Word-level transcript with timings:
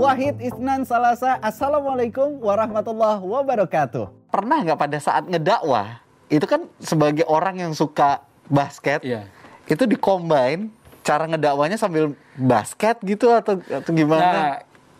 Wahid 0.00 0.40
Isnan 0.40 0.88
Salasa. 0.88 1.36
Assalamualaikum 1.44 2.40
warahmatullahi 2.40 3.20
wabarakatuh. 3.20 4.32
Pernah 4.32 4.64
nggak 4.64 4.80
pada 4.80 4.96
saat 4.96 5.28
ngedakwah 5.28 6.00
itu 6.32 6.40
kan 6.48 6.64
sebagai 6.80 7.28
orang 7.28 7.60
yang 7.60 7.72
suka 7.76 8.24
basket, 8.48 9.04
Iya. 9.04 9.28
itu 9.68 9.84
dikombain 9.84 10.72
cara 11.04 11.28
ngedakwanya 11.28 11.76
sambil 11.76 12.16
basket 12.32 12.96
gitu 13.04 13.28
atau 13.28 13.60
atau 13.60 13.90
gimana? 13.92 14.24
Nah, 14.24 14.54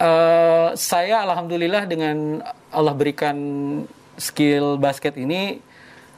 eh, 0.05 0.69
saya 0.77 1.25
alhamdulillah 1.25 1.89
dengan 1.89 2.45
Allah 2.69 2.93
berikan 2.93 3.37
skill 4.21 4.77
basket 4.77 5.17
ini, 5.17 5.65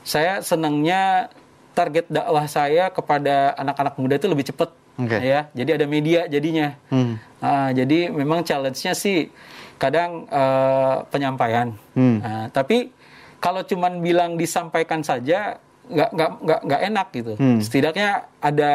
saya 0.03 0.43
senangnya 0.43 1.30
target 1.71 2.11
dakwah 2.11 2.50
saya 2.50 2.91
kepada 2.91 3.55
anak-anak 3.55 3.94
muda 3.94 4.19
itu 4.19 4.27
lebih 4.27 4.50
cepat, 4.50 4.75
Oke. 4.95 5.17
ya. 5.19 5.49
Jadi 5.53 5.71
ada 5.73 5.87
media 5.87 6.21
jadinya. 6.27 6.77
Hmm. 6.89 7.17
Ah, 7.39 7.71
jadi 7.71 8.09
memang 8.09 8.43
challenge-nya 8.43 8.93
sih 8.93 9.33
kadang 9.77 10.27
eh, 10.27 10.96
penyampaian. 11.09 11.73
Hmm. 11.93 12.21
Nah, 12.21 12.46
tapi 12.49 12.93
kalau 13.39 13.63
cuman 13.63 13.99
bilang 13.99 14.36
disampaikan 14.36 15.03
saja 15.03 15.59
nggak 15.83 16.11
nggak 16.13 16.31
nggak 16.41 16.61
nggak 16.63 16.81
enak 16.86 17.07
gitu. 17.13 17.33
Hmm. 17.35 17.59
Setidaknya 17.59 18.09
ada 18.39 18.73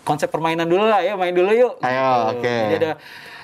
konsep 0.00 0.26
permainan 0.26 0.64
dulu 0.64 0.88
lah 0.88 1.04
ya, 1.04 1.12
main 1.14 1.36
dulu 1.36 1.52
yuk. 1.52 1.74
Ayo, 1.80 2.00
Gitu. 2.00 2.30
oke. 2.32 2.54
Jadi 2.56 2.74
ada 2.80 2.92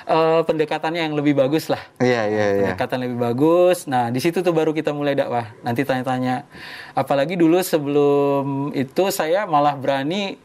eh, 0.07 0.41
pendekatannya 0.47 1.03
yang 1.05 1.15
lebih 1.15 1.35
bagus 1.35 1.67
lah. 1.69 1.83
Iya 1.99 2.23
iya 2.25 2.45
iya. 2.49 2.61
Pendekatan 2.65 2.99
lebih 3.05 3.19
bagus. 3.21 3.85
Nah, 3.85 4.09
di 4.09 4.23
situ 4.23 4.41
tuh 4.41 4.55
baru 4.55 4.71
kita 4.71 4.95
mulai 4.95 5.13
dakwah. 5.13 5.53
Nanti 5.61 5.83
tanya-tanya. 5.83 6.47
Apalagi 6.95 7.37
dulu 7.37 7.61
sebelum 7.61 8.73
itu 8.73 9.11
saya 9.11 9.45
malah 9.45 9.77
berani 9.77 10.39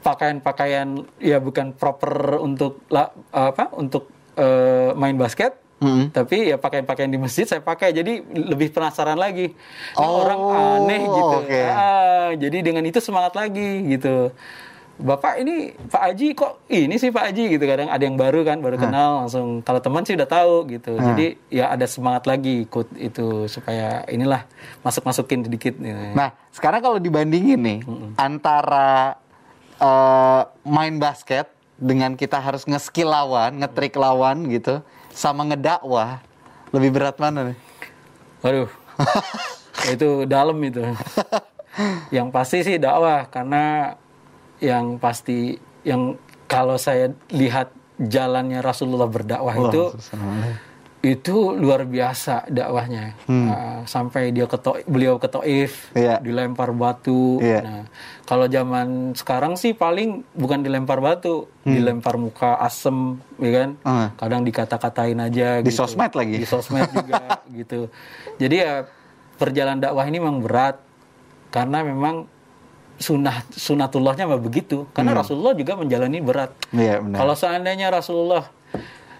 pakaian-pakaian 0.00 0.88
ya 1.18 1.38
bukan 1.38 1.72
proper 1.72 2.38
untuk 2.38 2.84
la- 2.88 3.12
apa? 3.30 3.70
Untuk 3.72 4.06
eh, 4.34 4.90
main 4.92 5.14
basket. 5.14 5.58
Mm-mm. 5.78 6.10
Tapi 6.10 6.50
ya 6.50 6.56
pakaian-pakaian 6.56 7.06
di 7.06 7.16
masjid 7.16 7.46
saya 7.46 7.58
pakai. 7.60 7.90
Jadi 7.90 8.18
lebih 8.26 8.68
penasaran 8.68 9.14
lagi. 9.14 9.54
Ini 9.94 9.98
Oh, 10.00 10.22
orang 10.22 10.40
aneh 10.50 11.02
gitu. 11.04 11.36
oke. 11.38 11.62
Ah, 11.64 12.30
jadi 12.34 12.58
dengan 12.60 12.82
itu 12.82 12.98
semangat 12.98 13.34
lagi 13.34 13.86
gitu. 13.88 14.34
Bapak 14.98 15.38
ini 15.38 15.70
Pak 15.86 16.02
Haji 16.02 16.34
kok 16.34 16.66
ini 16.66 16.98
sih 16.98 17.14
Pak 17.14 17.30
Haji 17.30 17.54
gitu 17.54 17.64
kadang 17.64 17.86
ada 17.86 18.02
yang 18.02 18.18
baru 18.18 18.42
kan 18.42 18.58
baru 18.58 18.74
kenal 18.74 19.22
langsung 19.22 19.62
kalau 19.62 19.78
teman 19.78 20.02
sih 20.02 20.18
udah 20.18 20.26
tahu 20.26 20.66
gitu 20.66 20.98
jadi 20.98 21.26
ya 21.46 21.70
ada 21.70 21.86
semangat 21.86 22.26
lagi 22.26 22.66
ikut 22.66 22.98
itu 22.98 23.46
supaya 23.46 24.02
inilah 24.10 24.42
masuk 24.82 25.06
masukin 25.06 25.46
sedikit 25.46 25.78
gitu. 25.78 25.94
Nah 26.18 26.34
sekarang 26.50 26.82
kalau 26.82 26.98
dibandingin 26.98 27.62
nih 27.62 27.78
antara 28.18 29.14
eh, 29.78 30.42
main 30.66 30.94
basket 30.98 31.50
dengan 31.78 32.18
kita 32.18 32.42
harus 32.42 32.66
nge-skill 32.66 33.10
lawan, 33.10 33.62
ngetrik 33.62 33.94
lawan 33.94 34.50
gitu, 34.50 34.82
sama 35.14 35.46
ngedakwah 35.46 36.20
lebih 36.74 36.90
berat 36.98 37.16
mana 37.16 37.54
nih? 37.54 37.58
waduh. 38.42 38.70
Itu 39.94 40.26
dalam 40.26 40.58
itu. 40.58 40.82
Yang 42.10 42.28
pasti 42.34 42.58
sih 42.66 42.76
dakwah 42.82 43.30
karena 43.30 43.94
yang 44.58 44.98
pasti 44.98 45.54
yang 45.86 46.18
kalau 46.50 46.74
saya 46.74 47.14
lihat 47.30 47.70
jalannya 48.02 48.58
Rasulullah 48.58 49.06
berdakwah 49.06 49.54
itu 49.54 49.94
itu 51.10 51.34
luar 51.52 51.84
biasa 51.84 52.46
dakwahnya 52.46 53.16
Uh, 53.24 53.84
sampai 53.84 54.28
dia 54.28 54.44
ke 54.44 54.56
To- 54.56 54.82
beliau 54.84 55.16
ke 55.16 55.26
Taif 55.26 55.92
Iya. 55.92 56.18
dilempar 56.18 56.72
batu 56.72 57.38
Iya. 57.38 57.60
nah 57.60 57.82
kalau 58.22 58.44
zaman 58.46 59.12
sekarang 59.12 59.54
sih 59.54 59.72
paling 59.72 60.24
bukan 60.32 60.60
dilempar 60.60 60.98
batu 60.98 61.46
dilempar 61.62 62.16
muka 62.16 62.56
asem 62.58 63.16
ya 63.36 63.50
kan 63.54 63.68
Hmm. 63.80 64.08
kadang 64.14 64.42
dikata-katain 64.42 65.18
aja 65.18 65.48
Di 65.58 65.66
gitu. 65.66 65.78
sosmed 65.78 66.12
lagi. 66.12 66.36
di 66.36 66.44
sosmed 66.44 66.88
juga 66.88 67.20
gitu 67.58 67.88
jadi 68.36 68.56
ya 68.56 68.72
perjalanan 69.34 69.78
dakwah 69.78 70.02
ini 70.02 70.18
memang 70.18 70.40
berat 70.40 70.76
karena 71.48 71.80
memang 71.80 72.26
sunah 72.96 73.46
sunatullahnya 73.48 74.26
memang 74.26 74.42
begitu 74.42 74.82
karena 74.90 75.14
Rasulullah 75.14 75.54
juga 75.54 75.72
menjalani 75.74 76.18
berat 76.18 76.50
Iya 76.70 76.98
benar. 76.98 77.18
kalau 77.18 77.34
seandainya 77.34 77.88
Rasulullah 77.88 78.50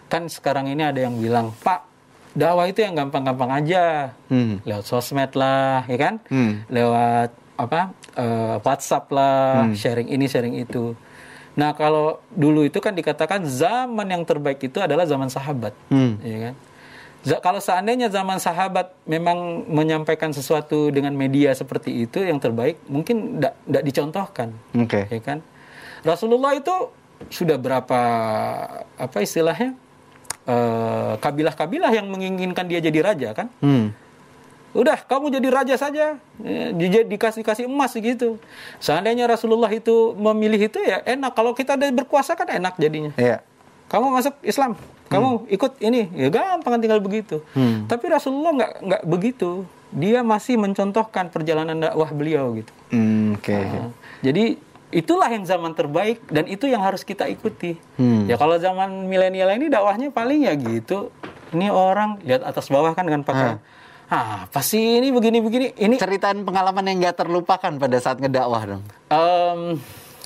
kan 0.09 0.27
sekarang 0.27 0.67
ini 0.67 0.83
ada 0.83 0.99
yang 0.99 1.21
bilang, 1.21 1.53
Pak, 1.61 1.85
dakwah 2.33 2.65
itu 2.65 2.81
yang 2.81 2.97
gampang-gampang 2.97 3.51
aja, 3.53 4.17
Hmm. 4.29 4.59
lewat 4.65 4.85
sosmed 4.85 5.33
lah, 5.37 5.85
ya 5.87 5.99
kan, 6.01 6.15
Hmm. 6.29 6.65
lewat 6.69 7.31
apa 7.59 7.93
eh, 8.19 8.57
WhatsApp 8.63 9.05
lah, 9.11 9.71
sharing 9.75 10.11
ini, 10.11 10.27
sharing 10.27 10.59
itu. 10.59 10.95
Nah 11.55 11.75
kalau 11.75 12.19
dulu 12.31 12.63
itu 12.63 12.79
kan 12.79 12.95
dikatakan 12.95 13.47
zaman 13.47 14.07
yang 14.07 14.23
terbaik 14.23 14.59
itu 14.59 14.79
adalah 14.79 15.07
zaman 15.07 15.27
sahabat, 15.27 15.75
Hmm. 15.91 16.19
ya 16.23 16.51
kan. 16.51 16.55
Kalau 17.43 17.59
seandainya 17.59 18.07
zaman 18.09 18.39
sahabat 18.39 18.95
memang 19.03 19.67
menyampaikan 19.67 20.31
sesuatu 20.31 20.89
dengan 20.89 21.11
media 21.13 21.51
seperti 21.51 22.07
itu 22.07 22.23
yang 22.23 22.39
terbaik, 22.39 22.79
mungkin 22.87 23.43
tidak 23.43 23.83
dicontohkan 23.85 24.55
Oke. 24.73 25.03
ya 25.11 25.19
kan 25.19 25.43
Rasulullah 26.07 26.55
itu 26.55 26.71
sudah 27.27 27.59
berapa 27.59 28.01
apa 28.95 29.19
istilahnya 29.19 29.75
kabilah-kabilah 31.19 31.91
yang 31.91 32.07
menginginkan 32.07 32.65
dia 32.65 32.81
jadi 32.81 33.01
raja 33.03 33.29
kan? 33.33 33.49
Hmm. 33.59 33.93
udah 34.69 35.01
kamu 35.01 35.33
jadi 35.33 35.49
raja 35.49 35.75
saja. 35.75 36.21
Eh, 36.39 36.71
di- 36.71 37.09
dikasih 37.09 37.41
kasih 37.41 37.65
emas 37.65 37.93
gitu. 37.93 38.37
Seandainya 38.79 39.25
Rasulullah 39.25 39.69
itu 39.69 40.13
memilih 40.15 40.69
itu 40.69 40.79
ya 40.79 41.01
enak. 41.03 41.33
Kalau 41.33 41.53
kita 41.53 41.75
ada 41.75 41.89
berkuasa 41.89 42.33
kan 42.33 42.47
enak 42.47 42.77
jadinya. 42.77 43.11
Iya. 43.17 43.41
kamu 43.89 44.13
masuk 44.13 44.37
Islam 44.43 44.77
kamu 45.09 45.49
ikut 45.49 45.81
ini. 45.81 46.13
Ya 46.13 46.29
gampang 46.29 46.77
kan 46.77 46.81
tinggal 46.81 47.01
begitu. 47.01 47.41
Hmm. 47.53 47.89
tapi 47.89 48.07
Rasulullah 48.07 48.53
nggak 48.55 48.73
nggak 48.85 49.03
begitu. 49.09 49.51
Dia 49.89 50.21
masih 50.21 50.61
mencontohkan 50.61 51.33
perjalanan 51.33 51.81
dakwah 51.81 52.13
beliau 52.13 52.53
gitu. 52.53 52.69
Hmm, 52.93 53.41
Oke. 53.41 53.57
Nah, 53.57 53.89
jadi 54.21 54.61
itulah 54.89 55.29
yang 55.29 55.45
zaman 55.45 55.77
terbaik 55.77 56.25
dan 56.33 56.49
itu 56.49 56.65
yang 56.65 56.81
harus 56.81 57.05
kita 57.05 57.29
ikuti. 57.29 57.77
Hmm. 58.01 58.25
Ya 58.25 58.41
kalau 58.41 58.57
zaman 58.57 59.09
milenial 59.09 59.53
ini 59.57 59.69
dakwahnya 59.69 60.09
paling 60.09 60.49
ya 60.49 60.55
gitu. 60.57 61.13
Ini 61.53 61.73
orang 61.73 62.21
lihat 62.25 62.45
atas 62.45 62.69
bawah 62.69 62.93
kan 62.93 63.09
dengan 63.09 63.25
pakaian. 63.25 63.57
Ah, 64.09 64.49
apa 64.49 64.65
sih 64.65 65.01
ini 65.01 65.13
begini-begini? 65.13 65.77
Ini 65.77 66.01
Ceritain 66.01 66.41
pengalaman 66.41 66.81
yang 66.89 67.05
nggak 67.05 67.25
terlupakan 67.25 67.73
pada 67.77 67.97
saat 68.01 68.17
ngedakwah 68.21 68.63
dong. 68.65 68.83
em, 69.13 69.61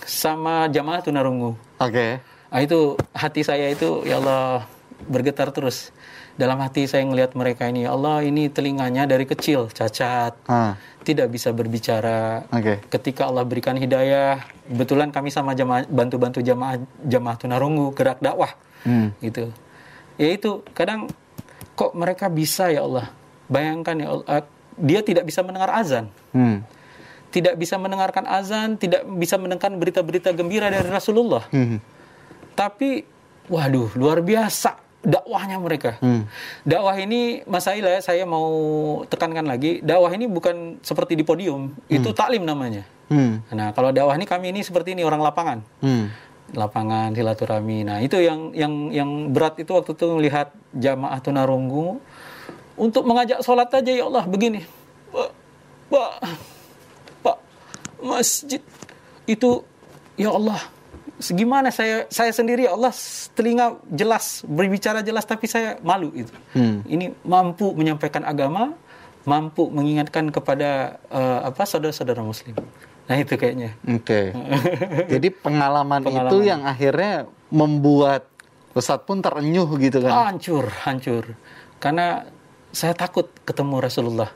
sama 0.07 0.71
jamaah 0.71 1.03
tunarungu. 1.03 1.59
Oke. 1.83 2.23
Ah, 2.51 2.61
itu 2.63 2.95
hati 3.11 3.43
saya 3.43 3.71
itu 3.71 4.07
ya 4.07 4.23
Allah 4.23 4.67
bergetar 5.11 5.51
terus. 5.51 5.91
Dalam 6.33 6.57
hati 6.65 6.89
saya 6.89 7.05
ngelihat 7.05 7.37
mereka 7.37 7.69
ini, 7.69 7.85
ya 7.85 7.93
Allah 7.93 8.25
ini 8.25 8.49
telinganya 8.49 9.05
dari 9.05 9.29
kecil 9.29 9.69
cacat, 9.69 10.33
Ah. 10.49 10.81
tidak 11.05 11.29
bisa 11.29 11.53
berbicara. 11.53 12.49
Oke. 12.49 12.81
Ketika 12.89 13.29
Allah 13.29 13.45
berikan 13.45 13.77
hidayah, 13.77 14.41
kebetulan 14.65 15.13
kami 15.13 15.29
sama 15.29 15.53
jamaah 15.53 15.85
bantu-bantu 15.93 16.41
jamaah 16.41 16.81
jamaah 17.05 17.37
tunarungu 17.37 17.93
gerak 17.93 18.17
dakwah, 18.25 18.57
Hmm. 18.89 19.13
gitu. 19.21 19.53
Ya 20.17 20.33
itu 20.33 20.65
kadang 20.73 21.13
kok 21.77 21.93
mereka 21.93 22.33
bisa 22.33 22.73
ya 22.73 22.81
Allah. 22.81 23.13
Bayangkan 23.53 23.97
ya 24.01 24.09
Allah, 24.09 24.49
dia 24.81 25.05
tidak 25.05 25.29
bisa 25.29 25.45
mendengar 25.45 25.69
azan, 25.69 26.09
Hmm. 26.33 26.65
tidak 27.29 27.61
bisa 27.61 27.77
mendengarkan 27.77 28.25
azan, 28.25 28.81
tidak 28.81 29.05
bisa 29.21 29.37
mendengarkan 29.37 29.77
berita-berita 29.77 30.33
gembira 30.33 30.73
dari 30.73 30.89
Rasulullah. 30.89 31.45
Hmm. 31.53 31.77
Tapi 32.57 33.05
waduh 33.53 33.93
luar 34.01 34.25
biasa 34.25 34.81
dakwahnya 35.03 35.59
mereka. 35.59 35.99
Hmm. 35.99 36.31
Dakwah 36.63 36.95
ini 36.97 37.43
Mas 37.45 37.67
Aila 37.67 37.99
saya 37.99 38.23
mau 38.23 38.49
tekankan 39.11 39.45
lagi, 39.45 39.83
dakwah 39.83 40.11
ini 40.15 40.31
bukan 40.31 40.79
seperti 40.81 41.19
di 41.19 41.27
podium, 41.27 41.75
itu 41.91 42.15
taklim 42.15 42.47
namanya. 42.47 42.87
Hmm. 43.11 43.43
Nah, 43.53 43.75
kalau 43.77 43.91
dakwah 43.91 44.15
ini 44.15 44.25
kami 44.25 44.55
ini 44.55 44.63
seperti 44.63 44.95
ini 44.95 45.03
orang 45.03 45.21
lapangan. 45.21 45.59
Hmm. 45.83 46.09
Lapangan 46.55 47.13
silaturahmi. 47.13 47.85
Nah, 47.85 47.99
itu 48.01 48.17
yang 48.23 48.55
yang 48.55 48.73
yang 48.95 49.11
berat 49.35 49.59
itu 49.59 49.75
waktu 49.75 49.93
itu 49.93 50.07
melihat 50.17 50.55
jamaah 50.73 51.19
tunarungu 51.19 51.99
untuk 52.79 53.05
mengajak 53.05 53.45
sholat 53.45 53.69
aja 53.69 53.93
ya 53.93 54.07
Allah 54.09 54.25
begini. 54.25 54.65
Pak, 55.13 55.31
Pak, 55.93 56.13
Pak, 57.21 57.37
masjid 58.01 58.63
itu 59.29 59.61
ya 60.17 60.33
Allah 60.33 60.61
Segimana 61.23 61.71
saya 61.71 62.11
saya 62.11 62.35
sendiri 62.35 62.67
Allah 62.67 62.91
telinga 63.39 63.79
jelas 63.87 64.43
berbicara 64.43 65.07
jelas 65.07 65.23
tapi 65.23 65.47
saya 65.47 65.79
malu 65.87 66.11
itu. 66.11 66.35
Hmm. 66.59 66.83
Ini 66.83 67.15
mampu 67.23 67.71
menyampaikan 67.79 68.27
agama, 68.27 68.75
mampu 69.23 69.71
mengingatkan 69.71 70.35
kepada 70.35 70.99
eh, 71.07 71.41
apa 71.47 71.63
saudara-saudara 71.63 72.27
muslim. 72.27 72.59
Nah 73.07 73.17
itu 73.23 73.39
kayaknya. 73.39 73.79
Oke. 73.87 74.35
Jadi 75.15 75.29
pengalaman, 75.31 76.03
itu 76.03 76.11
Pengalaman. 76.11 76.43
yang 76.43 76.63
akhirnya 76.67 77.31
membuat 77.55 78.27
Ustadz 78.75 79.07
pun 79.07 79.23
terenyuh 79.23 79.69
gitu 79.79 80.03
kan. 80.03 80.35
Hancur, 80.35 80.67
hancur. 80.83 81.39
Karena 81.79 82.27
saya 82.73 82.97
takut 82.97 83.29
ketemu 83.47 83.79
Rasulullah. 83.79 84.31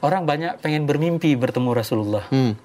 Orang 0.00 0.24
banyak 0.24 0.58
pengen 0.64 0.88
bermimpi 0.88 1.36
bertemu 1.36 1.70
Rasulullah. 1.76 2.24
Hmm. 2.32 2.56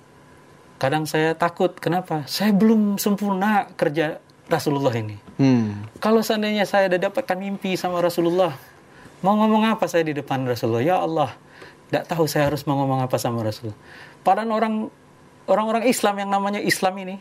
Kadang 0.81 1.06
saya 1.06 1.38
takut, 1.38 1.78
kenapa? 1.78 2.25
Saya 2.25 2.50
belum 2.50 2.98
sempurna 2.98 3.69
kerja 3.78 4.18
Rasulullah 4.50 4.89
ini. 4.98 5.13
Hmm. 5.38 5.86
Kalau 6.01 6.25
seandainya 6.25 6.66
saya 6.66 6.89
ada 6.89 6.98
dapatkan 6.98 7.38
mimpi 7.38 7.78
sama 7.78 8.01
Rasulullah, 8.01 8.57
mau 9.22 9.38
ngomong 9.38 9.78
apa 9.78 9.86
saya 9.86 10.01
di 10.01 10.18
depan 10.18 10.42
Rasulullah? 10.42 10.81
Ya 10.81 10.98
Allah, 10.98 11.38
tidak 11.86 12.10
tahu 12.10 12.25
saya 12.25 12.50
harus 12.50 12.66
mau 12.66 12.81
ngomong 12.81 13.06
apa 13.06 13.22
sama 13.22 13.45
Rasulullah. 13.45 13.78
Padahal 14.25 14.50
orang 14.50 14.74
orang-orang 15.45 15.86
Islam 15.86 16.18
yang 16.18 16.33
namanya 16.33 16.57
Islam 16.57 16.98
ini 16.98 17.16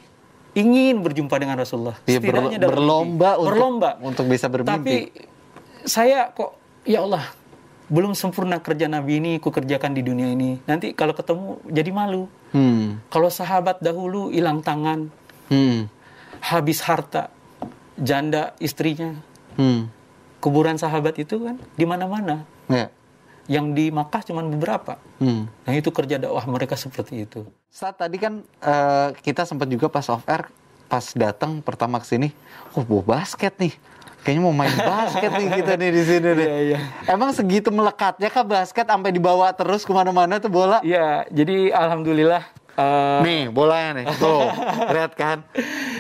ingin 0.57 1.05
berjumpa 1.05 1.37
dengan 1.37 1.61
Rasulullah. 1.61 2.01
Ber- 2.01 2.17
Setidaknya 2.17 2.59
dalam 2.65 2.73
berlomba 2.73 3.37
mimpi. 3.37 3.37
untuk- 3.37 3.49
berlomba 3.53 3.91
untuk 4.01 4.25
bisa 4.25 4.47
bermimpi. 4.49 4.73
Tapi 4.73 4.97
saya 5.85 6.33
kok 6.33 6.57
ya 6.89 7.05
Allah 7.05 7.29
belum 7.93 8.17
sempurna 8.17 8.57
kerja 8.57 8.89
Nabi 8.89 9.21
ini 9.21 9.33
ku 9.37 9.53
kerjakan 9.53 9.93
di 9.93 10.01
dunia 10.01 10.33
ini. 10.33 10.57
Nanti 10.65 10.97
kalau 10.97 11.13
ketemu 11.13 11.61
jadi 11.69 11.93
malu. 11.93 12.25
Hmm. 12.51 12.99
Kalau 13.11 13.31
sahabat 13.31 13.79
dahulu 13.79 14.31
hilang 14.31 14.63
tangan, 14.63 15.11
Hmm. 15.51 15.87
habis 16.43 16.83
harta, 16.83 17.31
janda 17.99 18.55
istrinya, 18.59 19.19
Hmm. 19.55 19.91
kuburan 20.39 20.79
sahabat 20.79 21.19
itu 21.19 21.39
kan 21.43 21.59
di 21.77 21.85
mana-mana. 21.85 22.47
Ya. 22.71 22.91
Yang 23.51 23.67
di 23.75 23.85
Makkah 23.91 24.23
cuma 24.23 24.47
beberapa. 24.47 24.99
Hmm. 25.19 25.51
Nah 25.67 25.73
itu 25.75 25.91
kerja 25.91 26.23
dakwah 26.23 26.47
mereka 26.47 26.79
seperti 26.79 27.27
itu. 27.27 27.47
Saat 27.71 27.99
tadi 27.99 28.19
kan 28.19 28.47
eh, 28.63 29.09
kita 29.23 29.43
sempat 29.47 29.67
juga 29.67 29.91
pas 29.91 30.07
off 30.11 30.23
air 30.27 30.47
pas 30.91 31.07
datang 31.15 31.63
pertama 31.63 32.03
ke 32.03 32.07
sini, 32.07 32.29
oh 32.75 32.83
basket 33.03 33.55
nih. 33.63 33.75
Kayaknya 34.21 34.43
mau 34.43 34.53
main 34.53 34.69
basket 34.71 35.31
nih 35.33 35.49
kita 35.57 35.73
nih 35.75 35.91
di 35.91 36.03
sini 36.03 36.29
nih. 36.31 36.45
Iya, 36.45 36.59
iya. 36.63 36.79
Emang 37.07 37.33
segitu 37.33 37.69
melekatnya 37.69 38.29
kah 38.29 38.45
basket 38.45 38.85
sampai 38.85 39.11
dibawa 39.11 39.49
terus 39.51 39.81
ke 39.81 39.91
mana-mana 39.91 40.37
tuh 40.37 40.49
bola? 40.49 40.79
Iya, 40.83 41.25
jadi 41.27 41.73
alhamdulillah. 41.73 42.45
eh, 42.73 43.19
Nih 43.21 43.43
bolanya 43.49 43.91
nih, 43.97 44.07
tuh 44.17 44.45
lihat 44.89 45.13
kan? 45.15 45.41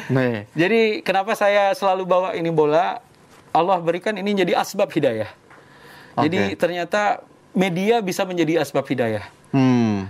Nih, 0.06 0.44
jadi 0.52 1.00
kenapa 1.00 1.32
saya 1.32 1.72
selalu 1.72 2.04
bawa 2.04 2.28
ini 2.32 2.48
bola? 2.48 3.00
Allah 3.50 3.80
berikan 3.80 4.14
ini 4.14 4.36
jadi 4.36 4.54
asbab 4.54 4.88
hidayah. 4.88 5.26
Jadi 6.14 6.52
Oke. 6.52 6.56
ternyata 6.56 7.24
media 7.50 7.98
bisa 7.98 8.22
menjadi 8.22 8.60
asbab 8.60 8.84
hidayah. 8.84 9.24
hmm, 9.50 10.06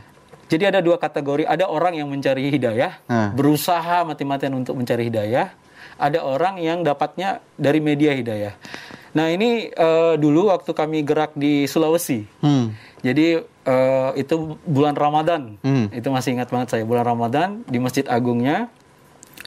Jadi 0.50 0.66
ada 0.66 0.82
dua 0.82 0.98
kategori. 0.98 1.46
Ada 1.46 1.64
orang 1.64 1.94
yang 1.94 2.10
mencari 2.10 2.50
hidayah, 2.50 2.98
Hmm. 3.06 3.32
berusaha 3.32 4.02
mati-matian 4.02 4.50
untuk 4.52 4.74
mencari 4.74 5.06
hidayah. 5.06 5.54
Ada 6.00 6.24
orang 6.24 6.56
yang 6.56 6.80
dapatnya 6.80 7.44
dari 7.60 7.84
media 7.84 8.16
hidayah. 8.16 8.56
Nah 9.12 9.28
ini 9.28 9.68
eh, 9.68 10.14
dulu 10.16 10.48
waktu 10.48 10.72
kami 10.72 11.04
gerak 11.04 11.36
di 11.36 11.68
Sulawesi. 11.68 12.24
hmm, 12.40 12.66
Jadi 13.04 13.42
eh, 13.44 14.10
itu 14.16 14.56
bulan 14.64 14.96
Ramadan. 14.96 15.60
Hmm. 15.60 15.92
Itu 15.92 16.08
masih 16.08 16.40
ingat 16.40 16.48
banget 16.48 16.72
saya. 16.72 16.82
Bulan 16.88 17.04
Ramadan 17.04 17.60
di 17.68 17.76
Masjid 17.76 18.08
Agungnya 18.08 18.72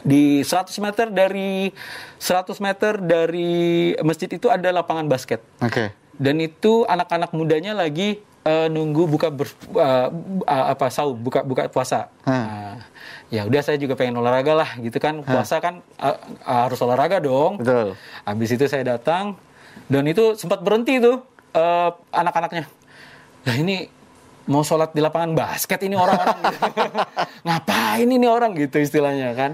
di 0.04 0.44
100 0.44 0.68
meter 0.84 1.06
dari 1.08 1.72
100 2.20 2.52
meter 2.60 3.00
dari 3.00 3.92
masjid 4.04 4.28
itu 4.28 4.52
ada 4.52 4.68
lapangan 4.68 5.08
basket. 5.08 5.40
oke, 5.64 5.90
Dan 6.20 6.44
itu 6.44 6.84
anak-anak 6.84 7.32
mudanya 7.32 7.72
lagi 7.72 8.20
eh, 8.44 8.68
nunggu 8.68 9.04
buka 9.06 9.28
ber- 9.28 9.48
eh, 9.74 10.08
eh, 10.44 10.64
apa 10.70 10.86
saum, 10.88 11.16
buka 11.16 11.40
buka 11.40 11.66
puasa. 11.66 12.12
Nah, 12.22 12.76
ya 13.28 13.42
udah 13.42 13.60
saya 13.60 13.74
juga 13.74 13.94
pengen 13.94 14.14
olahraga 14.14 14.52
lah 14.54 14.70
gitu 14.78 14.96
kan. 14.98 15.20
Puasa 15.20 15.58
kan 15.58 15.80
eh, 15.80 16.16
harus 16.42 16.78
olahraga 16.78 17.18
dong. 17.18 17.56
betul. 17.56 17.96
Habis 18.22 18.50
itu 18.50 18.64
saya 18.64 18.84
datang 18.86 19.34
dan 19.86 20.04
itu 20.04 20.34
sempat 20.34 20.60
berhenti 20.60 20.96
tuh 20.98 21.24
eh, 21.50 21.90
anak-anaknya. 22.10 22.64
Nah 23.44 23.54
ini 23.54 23.88
mau 24.44 24.60
sholat 24.60 24.92
di 24.92 25.00
lapangan 25.00 25.32
basket 25.32 25.80
ini 25.82 25.96
orang-orang 25.96 26.36
gitu. 26.42 26.58
ngapain 27.46 28.04
ini 28.06 28.26
orang 28.26 28.52
gitu 28.54 28.76
istilahnya 28.78 29.32
kan. 29.32 29.52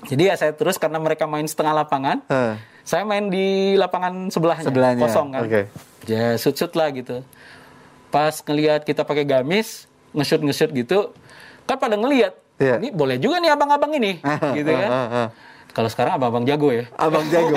Jadi 0.00 0.22
ya 0.24 0.34
saya 0.34 0.50
terus 0.52 0.74
karena 0.74 0.98
mereka 0.98 1.26
main 1.26 1.42
setengah 1.42 1.74
lapangan, 1.76 2.22
saya 2.80 3.02
main 3.02 3.26
di 3.26 3.74
lapangan 3.74 4.30
sebelahnya, 4.30 4.64
Sebelahnya, 4.64 5.02
kosong 5.02 5.34
kan. 5.34 5.42
oke. 5.42 5.62
Ya 6.06 6.34
shoot-shoot 6.34 6.70
lah 6.72 6.88
gitu. 6.90 7.26
Pas 8.08 8.34
ngelihat 8.40 8.82
kita 8.82 9.04
pakai 9.04 9.24
gamis, 9.24 9.84
nge-shoot 10.16 10.40
nge-shoot 10.40 10.70
gitu, 10.72 11.12
kan 11.64 11.76
pada 11.76 11.94
ngelihat. 11.94 12.32
Iya. 12.58 12.80
Ini 12.82 12.90
boleh 12.90 13.16
juga 13.16 13.38
nih 13.38 13.52
abang-abang 13.52 13.92
ini, 13.94 14.18
gitu 14.58 14.70
kan. 14.70 14.90
Kalau 15.68 15.86
sekarang 15.86 16.18
abang-abang 16.18 16.42
jago 16.42 16.74
ya. 16.74 16.90
Abang 16.98 17.22
Jago. 17.30 17.54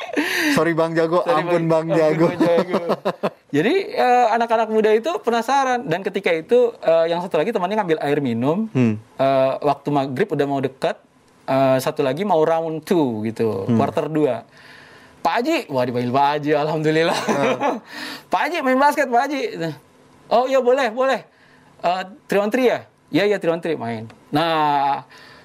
Sorry 0.54 0.78
Bang 0.78 0.94
Jago, 0.94 1.26
Sorry, 1.26 1.42
ampun 1.42 1.66
Bang 1.66 1.90
ampun, 1.90 1.98
Jago. 1.98 2.26
Bang 2.30 2.38
Jago. 2.38 2.82
Jadi 3.56 3.74
eh, 3.90 4.26
anak-anak 4.30 4.68
muda 4.70 4.90
itu 4.94 5.10
penasaran 5.18 5.82
dan 5.82 6.06
ketika 6.06 6.30
itu 6.30 6.70
eh, 6.78 7.10
yang 7.10 7.18
satu 7.18 7.34
lagi 7.34 7.50
temannya 7.50 7.82
ngambil 7.82 7.98
air 7.98 8.18
minum. 8.22 8.70
Hmm. 8.70 8.94
Eh, 9.18 9.52
waktu 9.58 9.88
maghrib 9.90 10.28
udah 10.30 10.46
mau 10.46 10.62
dekat, 10.62 11.02
eh, 11.50 11.78
satu 11.82 12.06
lagi 12.06 12.22
mau 12.22 12.38
round 12.46 12.86
two 12.86 13.26
gitu, 13.26 13.66
Hmm. 13.66 13.74
quarter 13.74 14.06
2. 14.06 14.46
Pak 15.18 15.34
Haji, 15.40 15.56
wah 15.72 15.82
dipanggil 15.82 16.12
Pak 16.12 16.26
Haji, 16.30 16.50
alhamdulillah. 16.54 17.18
Hmm. 17.26 17.76
Pak 18.30 18.40
Haji 18.44 18.56
main 18.60 18.78
basket 18.78 19.08
Pak 19.08 19.22
Haji. 19.26 19.40
Oh 20.28 20.44
iya 20.44 20.60
boleh 20.60 20.88
boleh. 20.88 21.20
Eh, 21.80 22.02
three 22.24 22.40
on 22.40 22.48
three 22.48 22.68
ya? 22.68 22.86
Iya 23.08 23.24
iya 23.26 23.36
three 23.36 23.52
on 23.52 23.60
three 23.60 23.76
main. 23.76 24.08
Nah 24.30 25.04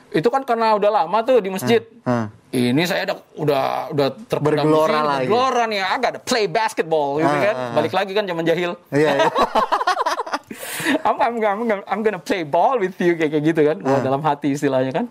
itu 0.10 0.26
kan 0.28 0.42
karena 0.42 0.74
udah 0.74 1.04
lama 1.04 1.18
tuh 1.22 1.38
di 1.38 1.50
masjid. 1.50 1.84
Hmm. 2.02 2.32
Ini 2.50 2.82
saya 2.84 3.06
udah 3.06 3.18
udah 3.38 3.64
udah 3.94 4.08
terpendam 4.26 4.66
di 4.66 4.74
Bergelora 4.74 4.90
sini, 4.90 5.06
lagi. 5.06 5.28
Bergelora 5.30 5.64
nih, 5.70 5.80
agak 5.86 6.10
ada 6.10 6.20
play 6.20 6.46
basketball 6.50 7.22
gitu 7.22 7.30
Ah, 7.30 7.42
kan. 7.46 7.54
ah, 7.54 7.62
ah. 7.62 7.74
Balik 7.78 7.94
lagi 7.94 8.12
kan 8.18 8.26
zaman 8.26 8.42
jahil. 8.42 8.72
Iya, 8.90 9.10
iya. 9.14 9.30
I'm, 11.06 11.18
I'm, 11.22 11.36
I'm, 11.38 11.60
I'm 11.86 12.02
gonna 12.02 12.18
play 12.18 12.42
ball 12.42 12.82
with 12.82 12.98
you 12.98 13.14
kayak 13.14 13.38
kayak 13.38 13.44
gitu 13.54 13.62
kan. 13.70 13.78
Ah. 13.86 14.02
dalam 14.02 14.22
hati 14.26 14.58
istilahnya 14.58 14.90
kan. 14.90 15.06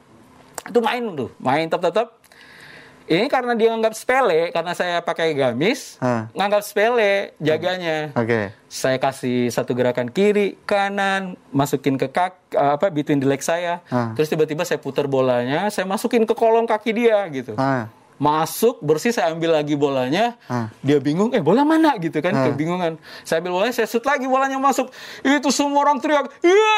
Itu 0.66 0.82
main 0.82 1.14
tuh, 1.14 1.30
main 1.38 1.70
tetap-tetap. 1.70 2.18
Ini 3.08 3.24
karena 3.26 3.56
dia 3.56 3.72
nganggap 3.72 3.96
sepele, 3.96 4.52
karena 4.52 4.76
saya 4.76 5.00
pakai 5.00 5.32
gamis, 5.32 5.96
Ah. 5.96 6.28
nganggap 6.30 6.60
sepele 6.60 7.32
jaganya. 7.40 8.12
Oke. 8.12 8.52
Saya 8.68 9.00
kasih 9.00 9.48
satu 9.48 9.72
gerakan 9.72 10.12
kiri, 10.12 10.60
kanan, 10.62 11.32
masukin 11.48 11.96
ke 11.96 12.04
kak, 12.06 12.36
apa 12.52 12.92
between 12.92 13.16
the 13.16 13.24
leg 13.24 13.40
saya. 13.40 13.80
Ah. 13.88 14.12
Terus 14.12 14.28
tiba-tiba 14.28 14.60
saya 14.62 14.76
putar 14.76 15.08
bolanya, 15.08 15.72
saya 15.72 15.88
masukin 15.88 16.28
ke 16.28 16.36
kolong 16.36 16.68
kaki 16.68 16.92
dia 16.92 17.24
gitu. 17.32 17.56
Ah. 17.56 17.88
Masuk, 18.18 18.82
bersih, 18.82 19.08
saya 19.08 19.32
ambil 19.32 19.56
lagi 19.56 19.72
bolanya. 19.72 20.36
Ah. 20.44 20.68
Dia 20.82 21.00
bingung, 21.00 21.32
eh 21.32 21.40
bola 21.40 21.64
mana 21.64 21.96
gitu 21.96 22.20
kan, 22.20 22.34
Ah. 22.34 22.44
kebingungan. 22.46 23.00
Saya 23.24 23.40
ambil 23.40 23.56
bolanya, 23.56 23.72
saya 23.72 23.88
shoot 23.88 24.04
lagi 24.04 24.28
bolanya 24.28 24.60
masuk. 24.60 24.92
Itu 25.22 25.48
semua 25.48 25.80
orang 25.80 25.96
teriak, 25.96 26.28
iya, 26.44 26.76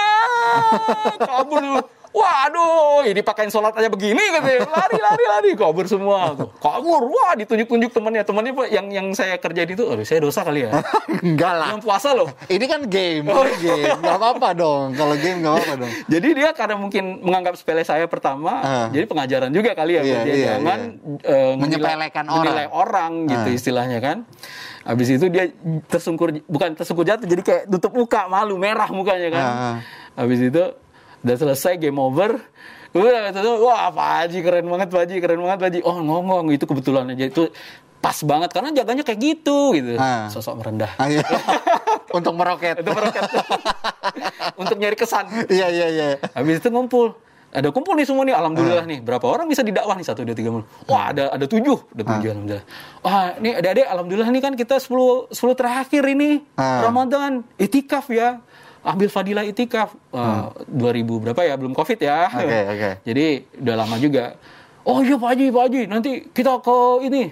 kabur 1.27 1.59
dulu. 1.59 1.83
Waduh, 2.11 3.07
ini 3.07 3.21
pakain 3.21 3.47
sholat 3.47 3.71
aja 3.73 3.87
begini 3.87 4.19
katanya. 4.31 4.67
Lari, 4.67 4.99
lari, 4.99 5.25
lari. 5.25 5.51
Kabur 5.55 5.87
semua. 5.87 6.35
Kabur. 6.59 7.07
Wah, 7.07 7.33
ditunjuk-tunjuk 7.35 7.91
temannya. 7.91 8.23
Temannya 8.23 8.53
Pak, 8.53 8.67
yang 8.69 8.87
yang 8.89 9.07
saya 9.11 9.37
kerjain 9.37 9.69
itu, 9.69 9.87
aduh 9.87 10.03
saya 10.03 10.19
dosa 10.19 10.43
kali 10.43 10.67
ya. 10.67 10.75
Enggak 11.23 11.53
lah. 11.55 11.69
yang 11.71 11.79
puasa 11.79 12.11
loh. 12.11 12.27
Ini 12.45 12.65
kan 12.65 12.81
game, 12.85 13.31
Oh, 13.31 13.47
game. 13.57 13.95
Gak 13.95 14.17
apa-apa 14.17 14.49
dong. 14.53 14.93
Kalau 14.93 15.15
game 15.15 15.39
gak 15.39 15.53
apa-apa 15.55 15.75
dong. 15.79 15.93
Jadi 16.13 16.29
dia 16.35 16.51
karena 16.51 16.77
mungkin 16.77 17.05
menganggap 17.21 17.55
sepele 17.55 17.83
saya 17.83 18.05
pertama, 18.05 18.53
Ah. 18.61 18.87
jadi 18.89 19.07
pengajaran 19.07 19.51
juga 19.51 19.73
kali 19.73 19.95
ya 19.95 20.03
Iya, 20.03 20.19
dia 20.21 20.35
iya, 20.35 20.47
jangan 20.53 20.79
iya. 20.83 21.39
menilai- 21.55 21.57
Menyepelekan 21.57 22.25
orang. 22.25 22.39
menilai 22.41 22.67
orang 22.69 23.11
gitu 23.27 23.49
Ah. 23.49 23.55
istilahnya 23.55 23.99
kan. 23.99 24.17
Habis 24.81 25.09
itu 25.13 25.27
dia 25.29 25.45
tersungkur 25.87 26.35
bukan 26.45 26.73
tersungkur 26.73 27.05
jatuh 27.05 27.25
jadi 27.25 27.41
kayak 27.41 27.63
tutup 27.69 27.93
muka, 27.93 28.27
malu, 28.27 28.57
merah 28.57 28.89
mukanya 28.89 29.29
kan. 29.31 29.45
Ah. 29.47 29.77
Habis 30.17 30.41
itu 30.43 30.63
udah 31.23 31.37
selesai 31.37 31.77
game 31.77 31.99
over. 31.99 32.41
Udah 32.91 33.31
itu 33.31 33.53
wah 33.63 33.87
Pak 33.95 34.09
Haji 34.27 34.39
keren 34.43 34.67
banget 34.67 34.89
Pak 34.91 35.01
Haji, 35.07 35.15
keren 35.23 35.41
banget 35.41 35.59
Pak 35.63 35.69
Haji. 35.71 35.81
Oh 35.87 35.97
ngomong 36.03 36.51
itu 36.51 36.65
kebetulan 36.67 37.07
aja 37.15 37.25
itu 37.31 37.47
pas 38.01 38.17
banget 38.25 38.51
karena 38.51 38.73
jaganya 38.73 39.05
kayak 39.05 39.21
gitu 39.21 39.77
gitu. 39.77 40.01
Ah. 40.01 40.27
Sosok 40.33 40.59
merendah. 40.59 40.91
Ayo. 40.99 41.21
Untuk 42.19 42.35
meroket. 42.35 42.81
itu 42.81 42.91
meroket. 42.91 43.23
Untuk 44.61 44.77
nyari 44.81 44.97
kesan. 44.99 45.29
Iya, 45.47 45.69
iya, 45.71 45.87
iya. 45.93 46.09
Habis 46.35 46.59
itu 46.65 46.69
ngumpul. 46.73 47.15
Ada 47.51 47.75
kumpul 47.75 47.99
nih 47.99 48.07
semua 48.07 48.23
nih, 48.23 48.31
alhamdulillah 48.31 48.87
nih. 48.87 48.99
Berapa 49.03 49.27
orang 49.27 49.51
bisa 49.51 49.67
didakwah 49.67 49.99
nih? 49.99 50.07
Satu, 50.07 50.23
dua, 50.23 50.39
tiga, 50.39 50.55
empat. 50.55 50.71
Wah, 50.87 51.11
ada 51.11 51.35
ada 51.35 51.47
tujuh, 51.51 51.83
ada 51.99 52.03
tujuh, 52.07 52.31
alhamdulillah. 52.31 52.65
Wah, 53.03 53.35
ini 53.43 53.51
adik-adik, 53.59 53.87
alhamdulillah 53.91 54.29
nih 54.31 54.43
kan 54.43 54.53
kita 54.55 54.79
10 54.79 55.35
10 55.35 55.59
terakhir 55.59 56.03
ini 56.15 56.47
Ah. 56.55 56.87
Ramadan, 56.87 57.43
itikaf 57.59 58.07
ya. 58.15 58.39
Ambil 58.81 59.09
fadilah 59.13 59.45
itikaf. 59.45 59.93
Wah, 60.09 60.57
2000 60.65 61.23
berapa 61.23 61.41
ya? 61.45 61.55
Belum 61.61 61.77
Covid 61.77 62.01
ya. 62.01 62.33
Oke, 62.33 62.59
oke. 62.73 62.91
Jadi 63.05 63.27
udah 63.61 63.75
lama 63.77 63.97
juga. 64.01 64.37
Oh 64.89 65.05
iya 65.05 65.21
Pak 65.21 65.29
Haji, 65.37 65.47
Pak 65.53 65.63
Haji, 65.69 65.83
nanti 65.93 66.11
kita 66.33 66.57
ke 66.65 66.79
ini 67.05 67.29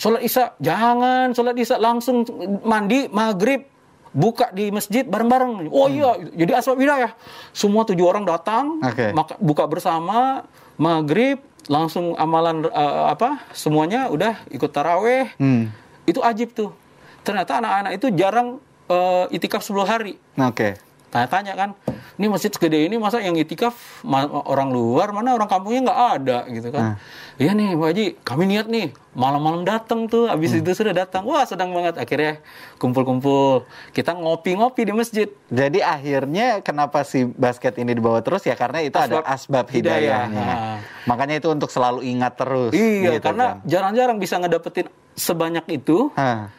sholat 0.00 0.24
isya. 0.24 0.56
Jangan 0.56 1.36
sholat 1.36 1.56
isya 1.60 1.76
langsung 1.76 2.24
mandi 2.64 3.12
maghrib 3.12 3.68
buka 4.16 4.48
di 4.56 4.72
masjid 4.72 5.04
bareng-bareng. 5.04 5.68
Oh 5.68 5.92
iya, 5.92 6.16
jadi 6.32 6.56
asbab 6.56 6.80
hidayah. 6.80 7.12
Semua 7.52 7.84
tujuh 7.84 8.08
orang 8.08 8.24
datang, 8.24 8.80
Oke. 8.80 9.12
maka 9.12 9.36
buka 9.36 9.68
bersama 9.68 10.48
maghrib 10.80 11.44
langsung 11.68 12.16
amalan 12.16 12.64
eh, 12.64 13.04
apa 13.12 13.44
semuanya 13.52 14.08
udah 14.08 14.40
ikut 14.48 14.72
taraweh. 14.72 15.36
Hmm. 15.36 15.68
Itu 16.08 16.24
ajib 16.24 16.56
tuh. 16.56 16.72
Ternyata 17.20 17.60
anak-anak 17.60 17.92
itu 18.00 18.06
jarang 18.16 18.56
eh, 18.88 19.36
itikaf 19.36 19.60
10 19.60 19.84
hari. 19.84 20.14
Oke. 20.40 20.80
Nah, 21.16 21.24
tanya 21.24 21.56
kan, 21.56 21.72
ini 22.16 22.28
masjid 22.28 22.52
segede 22.52 22.84
ini 22.84 23.00
masa 23.00 23.16
yang 23.18 23.32
itikaf 23.32 23.72
ma- 24.04 24.28
orang 24.28 24.68
luar 24.68 25.08
mana 25.10 25.32
orang 25.32 25.48
kampungnya 25.48 25.88
nggak 25.88 26.00
ada 26.14 26.38
gitu 26.46 26.68
kan? 26.68 27.00
Iya 27.36 27.52
nih 27.52 27.72
Pak 27.72 27.88
Haji, 27.88 28.06
kami 28.20 28.44
niat 28.46 28.68
nih 28.68 28.92
malam-malam 29.12 29.64
datang 29.64 30.04
tuh, 30.04 30.28
habis 30.28 30.52
itu 30.52 30.68
sudah 30.72 30.92
datang, 30.92 31.24
wah 31.24 31.44
sedang 31.44 31.72
banget 31.72 31.96
akhirnya 31.96 32.40
kumpul-kumpul, 32.76 33.64
kita 33.90 34.12
ngopi-ngopi 34.12 34.84
di 34.84 34.92
masjid. 34.92 35.28
Jadi 35.48 35.80
akhirnya 35.80 36.60
kenapa 36.60 37.00
si 37.00 37.24
basket 37.26 37.76
ini 37.76 37.92
dibawa 37.92 38.20
terus 38.20 38.44
ya 38.44 38.52
karena 38.52 38.80
itu 38.80 38.96
ada 38.96 39.20
Asbab 39.20 39.24
asbab 39.24 39.66
hidayah. 39.68 40.28
hidayahnya. 40.28 40.44
Nah. 40.44 40.78
Makanya 41.04 41.40
itu 41.40 41.48
untuk 41.48 41.68
selalu 41.68 42.04
ingat 42.04 42.36
terus. 42.36 42.72
Iya, 42.72 43.16
gitu 43.16 43.24
karena 43.24 43.56
kan. 43.56 43.64
jarang-jarang 43.64 44.16
bisa 44.16 44.36
ngedapetin 44.36 44.88
sebanyak 45.12 45.64
itu, 45.72 46.12
Hah, 46.12 46.52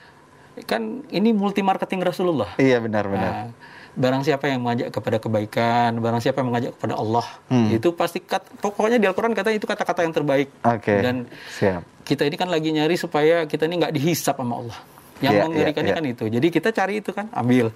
kan 0.66 1.06
ini 1.10 1.30
multi 1.30 1.62
marketing 1.62 2.02
Rasulullah. 2.02 2.58
iya 2.58 2.78
benar-benar. 2.78 3.54
Nah, 3.54 3.77
barang 3.98 4.22
siapa 4.22 4.46
yang 4.46 4.62
mengajak 4.62 4.94
kepada 4.94 5.18
kebaikan, 5.18 5.98
barang 5.98 6.22
siapa 6.22 6.40
yang 6.40 6.54
mengajak 6.54 6.72
kepada 6.78 6.94
Allah, 6.96 7.26
Hmm. 7.50 7.74
itu 7.74 7.90
pasti 7.92 8.22
kat- 8.22 8.46
pokoknya 8.62 9.02
di 9.02 9.10
Al-Quran 9.10 9.34
kata 9.34 9.50
itu 9.50 9.66
kata-kata 9.66 10.06
yang 10.06 10.14
terbaik. 10.14 10.54
Oke. 10.62 11.02
Dan 11.02 11.26
Siap. 11.50 12.06
kita 12.06 12.24
ini 12.24 12.38
kan 12.38 12.48
lagi 12.48 12.70
nyari 12.70 12.94
supaya 12.94 13.44
kita 13.44 13.66
ini 13.66 13.82
nggak 13.82 13.94
dihisap 13.98 14.38
sama 14.38 14.62
Allah. 14.62 14.80
Yang 15.18 15.34
Iya, 15.34 15.44
mengerikannya 15.50 15.92
iya, 15.92 15.98
kan 15.98 16.06
itu. 16.06 16.24
Jadi 16.30 16.48
kita 16.54 16.70
cari 16.70 17.02
itu 17.02 17.10
kan, 17.10 17.26
ambil. 17.34 17.74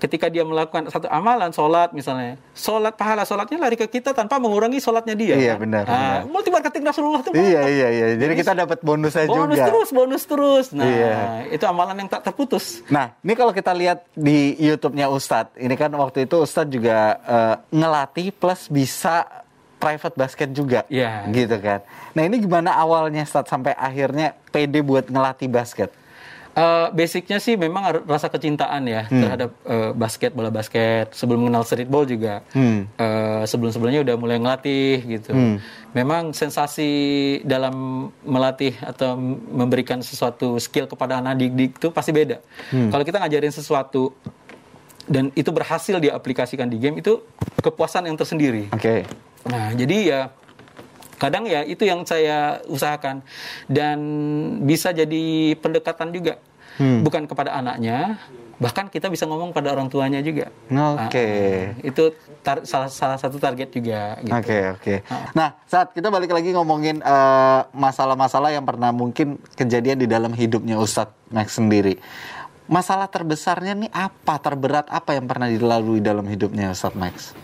Ketika 0.00 0.26
dia 0.26 0.40
melakukan 0.42 0.88
satu 0.88 1.06
amalan, 1.06 1.52
sholat 1.52 1.92
misalnya, 1.92 2.40
sholat 2.50 2.96
pahala 2.96 3.22
sholatnya 3.22 3.60
lari 3.60 3.76
ke 3.76 3.84
kita 3.84 4.10
tanpa 4.10 4.40
mengurangi 4.40 4.80
sholatnya 4.80 5.12
dia. 5.12 5.36
Iya, 5.36 5.54
kan? 5.54 5.60
benar, 5.60 5.84
Nah, 5.84 5.92
benar. 5.92 6.20
multi 6.26 6.48
marketing 6.48 6.82
Rasulullah 6.82 7.20
itu 7.20 7.30
Iya 7.30 7.62
iya 7.68 7.88
iya. 7.92 8.06
Jadi 8.16 8.32
kita 8.34 8.52
dapat 8.56 8.80
bonusnya 8.80 9.28
bonus 9.28 9.52
juga. 9.52 9.66
terus, 9.68 9.88
bonus 9.92 10.22
terus. 10.24 10.66
Nah, 10.72 10.88
Iya. 10.88 11.14
itu 11.52 11.64
amalan 11.64 11.94
yang 11.94 12.08
tak 12.08 12.24
terputus. 12.24 12.80
Nah, 12.88 13.12
ini 13.20 13.32
kalau 13.34 13.52
kita 13.52 13.70
lihat 13.70 14.08
di 14.10 14.56
YouTube-nya 14.56 15.06
Ustadz, 15.06 15.54
ini 15.54 15.76
kan 15.76 15.92
waktu 15.92 16.24
itu 16.24 16.40
Ustadz 16.40 16.72
juga 16.72 16.96
eh, 17.20 17.54
ngelatih 17.70 18.32
plus 18.32 18.66
bisa 18.66 19.28
private 19.76 20.12
basket 20.12 20.48
juga, 20.50 20.84
Iya. 20.88 21.28
gitu 21.28 21.56
kan. 21.56 21.80
Nah, 22.12 22.22
ini 22.22 22.36
gimana 22.36 22.72
awalnya 22.72 23.20
Ustadz 23.20 23.48
sampai 23.48 23.72
akhirnya 23.72 24.32
pede 24.48 24.80
buat 24.80 25.04
ngelatih 25.04 25.48
basket? 25.48 25.92
Eh, 26.50 26.88
basicnya 26.90 27.38
sih 27.38 27.54
memang 27.54 28.02
rasa 28.04 28.26
kecintaan 28.26 28.82
ya 28.82 29.06
Hmm. 29.06 29.22
terhadap 29.22 29.50
eh, 29.62 29.90
basket 29.92 30.34
bola 30.34 30.50
basket 30.50 31.14
sebelum 31.14 31.46
mengenal 31.46 31.62
streetball 31.62 32.02
juga 32.02 32.42
Hmm. 32.50 32.90
Eh, 32.90 33.42
sebelum 33.46 33.70
sebelumnya 33.70 34.02
udah 34.02 34.16
mulai 34.18 34.36
ngelatih 34.36 34.98
gitu 35.08 35.30
Hmm. 35.30 35.62
memang 35.90 36.34
sensasi 36.34 36.90
dalam 37.44 37.72
melatih 38.20 38.74
atau 38.80 39.14
memberikan 39.46 40.02
sesuatu 40.02 40.58
skill 40.58 40.84
kepada 40.84 41.18
anak 41.18 41.38
didik 41.38 41.78
itu 41.78 41.88
pasti 41.88 42.10
beda 42.10 42.42
Hmm. 42.68 42.90
kalau 42.90 43.06
kita 43.06 43.22
ngajarin 43.22 43.54
sesuatu 43.54 44.10
dan 45.06 45.30
itu 45.32 45.50
berhasil 45.50 45.96
diaplikasikan 45.96 46.66
di 46.66 46.76
game 46.76 46.98
itu 46.98 47.22
kepuasan 47.58 48.04
yang 48.04 48.14
tersendiri 48.14 48.66
Oke. 48.70 49.06
Nah, 49.40 49.72
jadi 49.72 49.96
ya 50.04 50.20
kadang 51.20 51.44
ya 51.44 51.60
itu 51.62 51.84
yang 51.84 52.02
saya 52.08 52.64
usahakan 52.64 53.20
dan 53.68 53.98
bisa 54.64 54.90
jadi 54.96 55.54
pendekatan 55.60 56.10
juga. 56.16 56.40
Hmm. 56.80 57.04
Bukan 57.04 57.28
kepada 57.28 57.52
anaknya, 57.60 58.16
bahkan 58.56 58.88
kita 58.88 59.12
bisa 59.12 59.28
ngomong 59.28 59.52
pada 59.52 59.68
orang 59.76 59.92
tuanya 59.92 60.24
juga. 60.24 60.48
Oke. 60.72 61.28
Ah, 61.28 61.76
itu 61.84 62.16
tar- 62.40 62.64
salah 62.64 62.88
salah 62.88 63.20
satu 63.20 63.36
target 63.36 63.68
juga 63.68 64.16
gitu. 64.24 64.32
Oke 64.32 64.58
oke. 64.80 64.94
Nah 65.36 65.60
saat 65.68 65.92
kita 65.92 66.08
balik 66.08 66.32
lagi 66.32 66.56
ngomongin 66.56 67.04
eh, 67.04 67.60
masalah-masalah 67.76 68.48
yang 68.56 68.64
pernah 68.64 68.96
mungkin 68.96 69.36
kejadian 69.60 70.00
di 70.00 70.08
dalam 70.08 70.32
hidupnya 70.32 70.80
Ustadz 70.80 71.12
Max 71.28 71.60
sendiri. 71.60 72.00
Masalah 72.70 73.10
terbesarnya 73.12 73.76
nih 73.76 73.90
apa? 73.92 74.40
Terberat 74.40 74.88
apa 74.88 75.12
yang 75.18 75.28
pernah 75.28 75.52
dilalui 75.52 76.00
dalam 76.00 76.24
hidupnya 76.24 76.72
Ustadz 76.72 76.96
Max? 76.96 77.36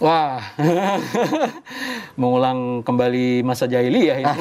Wah. 0.00 0.40
Mengulang 2.20 2.80
kembali 2.80 3.44
masa 3.44 3.68
jahiliyah 3.68 4.16
ini. 4.18 4.36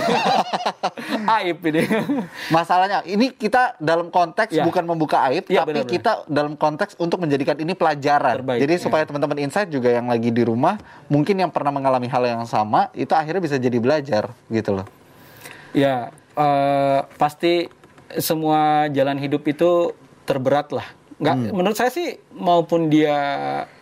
Aib 1.35 1.59
ini. 1.67 1.83
Masalahnya 2.47 3.03
ini 3.03 3.31
kita 3.31 3.75
dalam 3.77 4.07
konteks 4.07 4.51
Ya. 4.51 4.63
bukan 4.65 4.81
membuka 4.81 5.21
aib, 5.27 5.45
Ya, 5.45 5.61
tapi 5.61 5.77
benar-benar. 5.77 5.93
kita 5.93 6.11
dalam 6.25 6.55
konteks 6.55 6.95
untuk 6.95 7.21
menjadikan 7.21 7.53
ini 7.55 7.75
pelajaran. 7.75 8.41
Terbaik, 8.41 8.59
Jadi 8.63 8.75
ya. 8.75 8.81
supaya 8.81 9.03
teman-teman 9.03 9.37
insight 9.37 9.67
juga 9.67 9.91
yang 9.91 10.07
lagi 10.07 10.31
di 10.31 10.41
rumah, 10.41 10.79
mungkin 11.05 11.37
yang 11.37 11.51
pernah 11.51 11.69
mengalami 11.69 12.07
hal 12.07 12.23
yang 12.23 12.43
sama, 12.43 12.87
itu 12.91 13.11
akhirnya 13.11 13.43
bisa 13.43 13.59
jadi 13.59 13.77
belajar 13.77 14.31
gitu 14.47 14.73
loh. 14.73 14.87
Ya, 15.71 16.09
eh, 16.33 16.99
pasti 17.15 17.67
semua 18.17 18.89
jalan 18.89 19.19
hidup 19.19 19.45
itu 19.45 19.93
terberat 20.23 20.73
lah. 20.73 20.87
Nggak, 21.19 21.35
Menurut 21.51 21.75
saya 21.75 21.91
sih 21.91 22.15
maupun 22.31 22.87
dia 22.87 23.13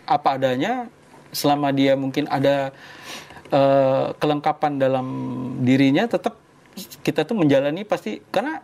apa 0.03 0.35
adanya, 0.35 0.89
selama 1.31 1.71
dia 1.75 1.93
mungkin 1.99 2.25
ada 2.31 2.71
eh, 3.51 4.07
kelengkapan 4.17 4.79
dalam 4.79 5.07
dirinya, 5.63 6.07
tetap 6.07 6.39
kita 7.01 7.25
tuh 7.25 7.33
menjalani 7.33 7.81
pasti 7.87 8.21
karena 8.29 8.61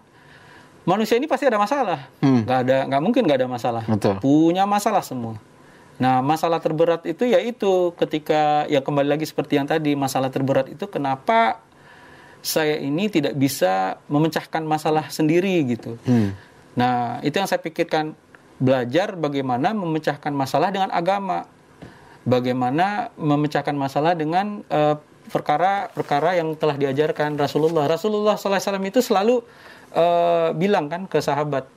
manusia 0.83 1.15
ini 1.17 1.25
pasti 1.25 1.47
ada 1.47 1.59
masalah. 1.59 2.11
Hmm. 2.19 2.43
Nggak 2.43 2.59
ada, 2.67 2.77
nggak 2.91 3.01
mungkin 3.01 3.21
nggak 3.25 3.39
ada 3.43 3.49
masalah. 3.49 3.83
Betul. 3.87 4.19
Punya 4.19 4.67
masalah 4.67 5.03
semua. 5.03 5.39
Nah, 6.01 6.19
masalah 6.25 6.57
terberat 6.57 7.05
itu 7.05 7.23
yaitu 7.29 7.93
ketika 7.95 8.65
ya 8.65 8.81
kembali 8.81 9.13
lagi 9.13 9.25
seperti 9.29 9.61
yang 9.61 9.69
tadi, 9.69 9.93
masalah 9.93 10.33
terberat 10.33 10.67
itu 10.67 10.89
kenapa 10.89 11.61
saya 12.43 12.75
ini 12.75 13.07
tidak 13.07 13.39
bisa 13.39 14.01
memecahkan 14.11 14.67
masalah 14.67 15.07
sendiri 15.07 15.63
gitu. 15.63 15.95
Hmm. 16.03 16.35
Nah, 16.75 17.23
itu 17.23 17.39
yang 17.39 17.47
saya 17.47 17.61
pikirkan 17.61 18.17
belajar 18.59 19.15
bagaimana 19.15 19.71
memecahkan 19.71 20.33
masalah 20.33 20.73
dengan 20.73 20.91
agama. 20.91 21.47
Bagaimana 22.23 23.11
memecahkan 23.19 23.75
masalah 23.75 24.15
dengan 24.15 24.63
eh, 24.71 24.95
perkara-perkara 25.27 26.39
yang 26.39 26.55
telah 26.55 26.75
diajarkan 26.79 27.35
Rasulullah. 27.35 27.87
Rasulullah 27.87 28.39
SAW 28.39 28.79
itu 28.83 29.03
selalu 29.03 29.43
eh, 29.91 30.49
bilang 30.55 30.87
kan 30.87 31.03
ke 31.07 31.19
sahabat, 31.19 31.67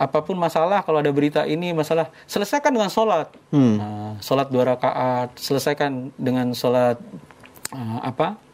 apa 0.00 0.18
pun 0.24 0.38
masalah 0.38 0.80
kalau 0.80 1.02
ada 1.02 1.12
berita 1.12 1.44
ini 1.44 1.74
masalah 1.76 2.08
selesaikan 2.24 2.72
dengan 2.72 2.88
sholat. 2.88 3.28
Hmm. 3.52 3.76
Nah, 3.76 4.12
sholat 4.22 4.48
dua 4.48 4.74
rakaat, 4.76 5.34
selesaikan 5.36 6.14
dengan 6.16 6.54
sholat 6.54 6.96
eh, 7.74 7.98
apa? 8.02 8.50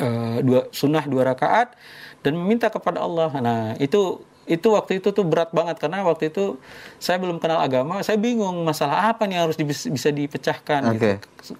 eh, 0.00 0.38
dua 0.42 0.66
sunnah 0.72 1.04
dua 1.04 1.34
rakaat 1.34 1.76
dan 2.20 2.36
meminta 2.36 2.68
kepada 2.68 3.00
Allah. 3.04 3.30
Nah 3.40 3.60
itu 3.80 4.20
itu 4.50 4.66
waktu 4.74 4.98
itu 4.98 5.14
tuh 5.14 5.22
berat 5.22 5.54
banget 5.54 5.78
karena 5.78 6.02
waktu 6.02 6.34
itu 6.34 6.58
saya 6.98 7.22
belum 7.22 7.38
kenal 7.38 7.62
agama, 7.62 8.02
saya 8.02 8.18
bingung 8.18 8.66
masalah 8.66 9.14
apa 9.14 9.30
nih 9.30 9.46
harus 9.46 9.54
di- 9.54 9.68
bisa 9.68 10.10
dipecahkan 10.10 10.90
gitu. 10.90 10.98
Oke. 10.98 11.12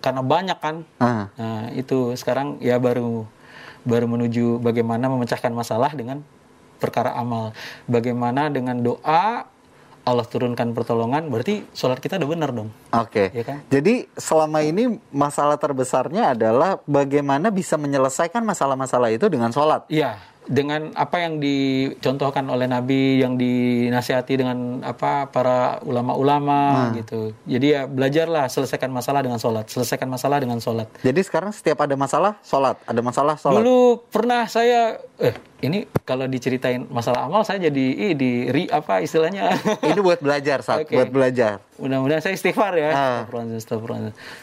Karena 0.03 0.27
banyak 0.27 0.59
kan. 0.59 0.83
Ah. 0.99 1.31
Nah 1.39 1.71
itu 1.71 2.19
sekarang 2.19 2.59
ya 2.59 2.83
baru 2.83 3.31
baru 3.87 4.11
menuju 4.11 4.59
bagaimana 4.59 5.07
memecahkan 5.07 5.55
masalah 5.55 5.95
dengan 5.95 6.27
perkara 6.83 7.15
amal. 7.15 7.55
Bagaimana 7.87 8.51
dengan 8.51 8.81
doa 8.81 9.47
Allah 10.01 10.25
turunkan 10.25 10.73
pertolongan, 10.73 11.29
berarti 11.29 11.63
sholat 11.77 12.01
kita 12.01 12.17
udah 12.17 12.29
benar 12.29 12.51
dong. 12.51 12.73
Oke. 12.91 13.31
Iya 13.31 13.45
kan? 13.45 13.59
Jadi 13.69 14.09
selama 14.17 14.65
ini 14.65 14.97
masalah 15.13 15.61
terbesarnya 15.61 16.33
adalah 16.35 16.81
bagaimana 16.89 17.53
bisa 17.53 17.77
menyelesaikan 17.77 18.41
masalah-masalah 18.43 19.13
itu 19.13 19.29
dengan 19.29 19.53
sholat. 19.53 19.85
Iya, 19.93 20.17
dengan 20.49 20.91
apa 20.97 21.21
yang 21.21 21.37
dicontohkan 21.37 22.49
oleh 22.49 22.65
Nabi, 22.65 23.21
yang 23.21 23.37
dinasihati 23.37 24.41
dengan 24.41 24.81
apa 24.81 25.29
para 25.29 25.79
ulama-ulama 25.85 26.91
gitu. 26.97 27.37
Jadi 27.45 27.67
ya 27.77 27.85
belajarlah 27.85 28.49
selesaikan 28.49 28.89
masalah 28.89 29.21
dengan 29.21 29.37
sholat, 29.37 29.69
selesaikan 29.69 30.09
masalah 30.09 30.41
dengan 30.41 30.59
sholat. 30.59 30.89
Jadi 31.05 31.21
sekarang 31.21 31.53
setiap 31.53 31.85
ada 31.85 31.95
masalah 31.95 32.41
sholat, 32.41 32.81
ada 32.89 33.01
masalah 33.05 33.37
sholat. 33.37 33.61
Dulu 33.61 34.09
pernah 34.09 34.49
saya, 34.49 34.99
eh 35.21 35.37
ini 35.61 35.85
kalau 36.09 36.25
diceritain 36.25 36.89
masalah 36.89 37.29
amal 37.29 37.45
saya 37.45 37.69
jadi 37.69 37.85
ih, 38.11 38.13
di 38.17 38.49
ri 38.49 38.65
apa 38.73 39.05
istilahnya. 39.05 39.53
Ini 39.91 40.01
buat 40.01 40.25
belajar 40.25 40.65
saat, 40.65 40.89
Oke. 40.89 40.97
buat 40.97 41.13
belajar. 41.13 41.61
Mudah-mudahan 41.77 42.25
saya 42.25 42.33
istighfar 42.33 42.73
ya. 42.81 42.91
Ah. 42.93 43.21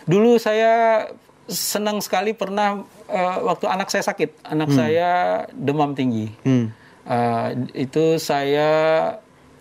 Dulu 0.06 0.38
saya 0.38 1.06
senang 1.48 2.04
sekali 2.04 2.36
pernah 2.36 2.84
eh, 3.08 3.38
waktu 3.44 3.66
anak 3.68 3.88
saya 3.90 4.04
sakit, 4.04 4.44
anak 4.48 4.70
saya 4.72 5.10
demam 5.56 5.96
tinggi. 5.96 6.28
Hmm. 6.44 6.72
Eh, 7.08 7.48
itu 7.88 8.20
saya 8.20 8.70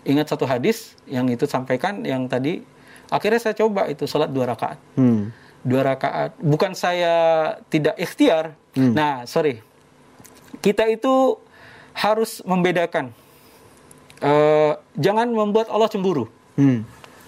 ingat 0.03 0.27
satu 0.31 0.43
hadis 0.47 0.95
yang 1.07 1.27
itu 1.31 1.47
sampaikan 1.47 2.03
yang 2.03 2.27
tadi. 2.27 2.63
Akhirnya 3.07 3.39
saya 3.39 3.55
coba 3.55 3.87
itu 3.87 4.03
sholat 4.03 4.31
dua 4.31 4.51
rakaat. 4.51 4.79
Hmm. 4.99 5.31
Dua 5.63 5.83
rakaat. 5.83 6.35
Bukan 6.43 6.75
saya 6.75 7.55
tidak 7.71 7.95
ikhtiar. 7.95 8.55
Nah, 8.75 9.23
sorry. 9.25 9.63
Kita 10.59 10.85
itu 10.91 11.39
harus 11.95 12.43
membedakan. 12.43 13.09
Eh, 14.17 14.73
jangan 14.97 15.29
membuat 15.29 15.69
Allah 15.69 15.89
cemburu 15.93 16.25
Hmm. 16.57 16.81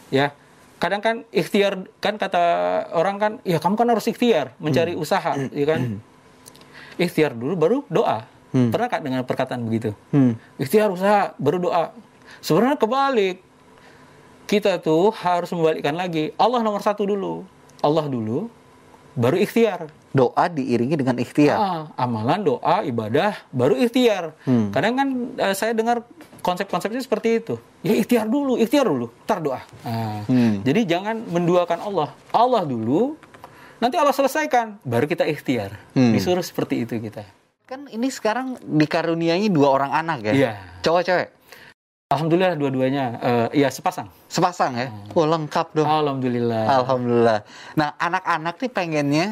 ya 0.10 0.34
kadang 0.80 1.04
kan 1.04 1.16
ikhtiar 1.30 1.86
kan 2.00 2.16
kata 2.16 2.44
orang 2.96 3.16
kan 3.20 3.32
ya 3.44 3.60
kamu 3.60 3.76
kan 3.76 3.88
harus 3.92 4.08
ikhtiar 4.08 4.56
mencari 4.58 4.96
usaha 4.96 5.36
ya 5.36 5.66
kan 5.68 6.00
ikhtiar 6.96 7.36
dulu 7.36 7.54
baru 7.56 7.78
doa 7.92 8.24
pernah 8.50 8.88
kan 8.88 9.04
dengan 9.04 9.22
perkataan 9.28 9.62
begitu 9.62 9.94
Hmm. 10.10 10.40
ikhtiar 10.58 10.90
usaha 10.90 11.36
baru 11.38 11.60
doa 11.60 11.92
sebenarnya 12.40 12.80
kebalik 12.80 13.44
kita 14.50 14.82
tuh 14.82 15.14
harus 15.14 15.54
membalikkan 15.54 15.94
lagi. 15.94 16.34
Allah 16.34 16.66
nomor 16.66 16.82
satu 16.82 17.06
dulu. 17.06 17.46
Allah 17.86 18.10
dulu, 18.10 18.50
baru 19.14 19.38
ikhtiar. 19.38 19.94
Doa 20.10 20.50
diiringi 20.50 20.98
dengan 20.98 21.22
ikhtiar. 21.22 21.54
Ah, 21.54 21.82
amalan, 21.94 22.42
doa, 22.42 22.82
ibadah, 22.82 23.38
baru 23.54 23.78
ikhtiar. 23.78 24.34
Hmm. 24.50 24.74
Kadang 24.74 24.98
kan 24.98 25.08
eh, 25.38 25.54
saya 25.54 25.78
dengar 25.78 26.02
konsep-konsepnya 26.40 27.00
seperti 27.00 27.40
itu. 27.40 27.56
Ya 27.84 27.96
ikhtiar 27.96 28.26
dulu, 28.26 28.56
ikhtiar 28.56 28.88
dulu, 28.88 29.12
tar 29.24 29.40
doa. 29.40 29.62
Ah, 29.84 30.24
Hmm. 30.28 30.64
Jadi 30.64 30.88
jangan 30.88 31.20
menduakan 31.28 31.80
Allah. 31.84 32.10
Allah 32.32 32.64
dulu, 32.64 33.16
nanti 33.78 33.96
Allah 33.96 34.16
selesaikan, 34.16 34.80
baru 34.84 35.06
kita 35.06 35.28
ikhtiar. 35.28 35.76
Hmm. 35.94 36.12
Disuruh 36.12 36.44
seperti 36.44 36.84
itu 36.88 37.00
kita. 37.00 37.24
Kan 37.70 37.86
ini 37.88 38.10
sekarang 38.10 38.58
dikaruniai 38.60 39.46
dua 39.48 39.70
orang 39.70 39.92
anak 39.94 40.32
ya? 40.32 40.34
Iya. 40.34 40.52
Cowok 40.82 41.02
cewek? 41.06 41.30
Alhamdulillah 42.10 42.58
dua-duanya, 42.58 43.04
eh, 43.22 43.62
ya 43.62 43.70
sepasang. 43.70 44.10
Sepasang 44.26 44.74
ya? 44.74 44.90
Wah 45.14 45.30
lengkap 45.30 45.78
dong. 45.78 45.86
Alhamdulillah. 45.86 46.66
Alhamdulillah. 46.82 47.40
Nah 47.78 47.94
anak-anak 48.02 48.58
nih 48.58 48.72
pengennya 48.74 49.26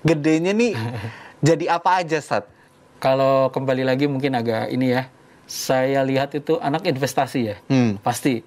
gedenya 0.00 0.56
nih 0.56 0.72
jadi 1.52 1.76
apa 1.76 2.00
aja 2.00 2.16
Sat? 2.24 2.48
Kalau 2.96 3.52
kembali 3.52 3.84
lagi 3.84 4.08
mungkin 4.08 4.32
agak 4.32 4.72
ini 4.72 4.96
ya, 4.96 5.04
saya 5.44 6.00
lihat 6.02 6.32
itu 6.32 6.56
anak 6.58 6.84
investasi 6.84 7.40
ya, 7.44 7.56
Hmm. 7.66 7.96
pasti. 7.98 8.42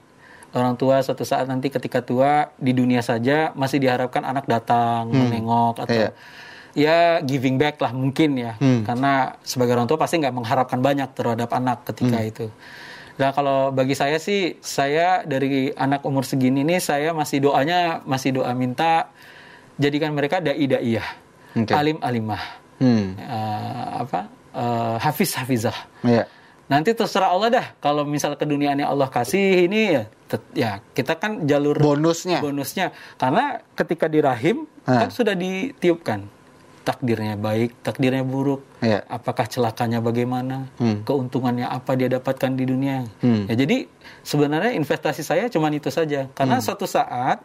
Orang 0.51 0.73
tua 0.73 1.03
suatu 1.03 1.21
saat 1.21 1.45
nanti 1.45 1.67
ketika 1.67 1.99
tua 1.99 2.49
di 2.55 2.71
dunia 2.71 3.03
saja 3.03 3.51
masih 3.53 3.77
diharapkan 3.77 4.23
anak 4.23 4.47
datang 4.47 5.11
menengok 5.11 5.83
atau 5.83 5.93
Iya. 5.93 6.09
ya 6.73 6.97
giving 7.19 7.57
back 7.57 7.77
lah 7.77 7.91
mungkin 7.91 8.37
ya, 8.37 8.55
Hmm. 8.57 8.81
karena 8.81 9.35
sebagai 9.43 9.75
orang 9.75 9.85
tua 9.85 9.97
pasti 9.97 10.17
nggak 10.17 10.33
mengharapkan 10.33 10.79
banyak 10.79 11.09
terhadap 11.13 11.51
anak 11.51 11.83
ketika 11.85 12.17
itu. 12.21 12.47
Nah 13.17 13.33
kalau 13.33 13.69
bagi 13.69 13.91
saya 13.91 14.17
sih, 14.17 14.55
saya 14.61 15.25
dari 15.25 15.73
anak 15.73 16.05
umur 16.05 16.21
segini 16.21 16.61
nih 16.61 16.77
saya 16.77 17.11
masih 17.11 17.41
doanya 17.41 17.99
masih 18.05 18.29
doa 18.31 18.53
minta 18.53 19.09
jadikan 19.75 20.13
mereka 20.13 20.37
dai 20.37 20.63
daiyah, 20.63 21.05
Oke. 21.53 21.73
alim 21.73 21.97
alimah 21.99 22.41
Hmm. 22.77 23.17
eh, 23.17 23.85
apa 23.99 24.19
eh, 24.53 24.95
hafiz 25.01 25.33
hafizah. 25.33 25.75
Iya. 26.01 26.29
Nanti 26.67 26.91
terserah 26.91 27.31
Allah 27.31 27.49
dah. 27.49 27.65
Kalau 27.79 28.03
misal 28.03 28.35
keduniaannya 28.35 28.83
Allah 28.83 29.07
kasih 29.07 29.71
ini 29.71 29.95
ya, 29.95 30.03
ya 30.51 30.71
kita 30.91 31.15
kan 31.15 31.47
jalur 31.47 31.79
Bonusnya. 31.79 32.43
bonusnya. 32.43 32.91
Karena 33.15 33.63
ketika 33.75 34.11
di 34.11 34.19
rahim 34.19 34.67
Hah. 34.83 35.07
kan 35.07 35.09
sudah 35.11 35.31
ditiupkan 35.31 36.27
takdirnya 36.83 37.35
baik, 37.35 37.83
takdirnya 37.83 38.23
buruk. 38.23 38.63
Iya. 38.79 39.03
Apakah 39.07 39.47
celakanya 39.47 39.99
bagaimana? 39.99 40.71
Hmm. 40.79 41.03
Keuntungannya 41.03 41.67
apa 41.67 41.95
dia 41.99 42.07
dapatkan 42.07 42.55
di 42.55 42.63
dunia? 42.63 43.03
Hmm. 43.19 43.47
Ya 43.47 43.59
jadi 43.59 43.87
sebenarnya 44.23 44.75
investasi 44.75 45.23
saya 45.23 45.51
cuma 45.51 45.67
itu 45.71 45.91
saja. 45.91 46.27
Karena 46.31 46.63
suatu 46.63 46.87
saat 46.87 47.43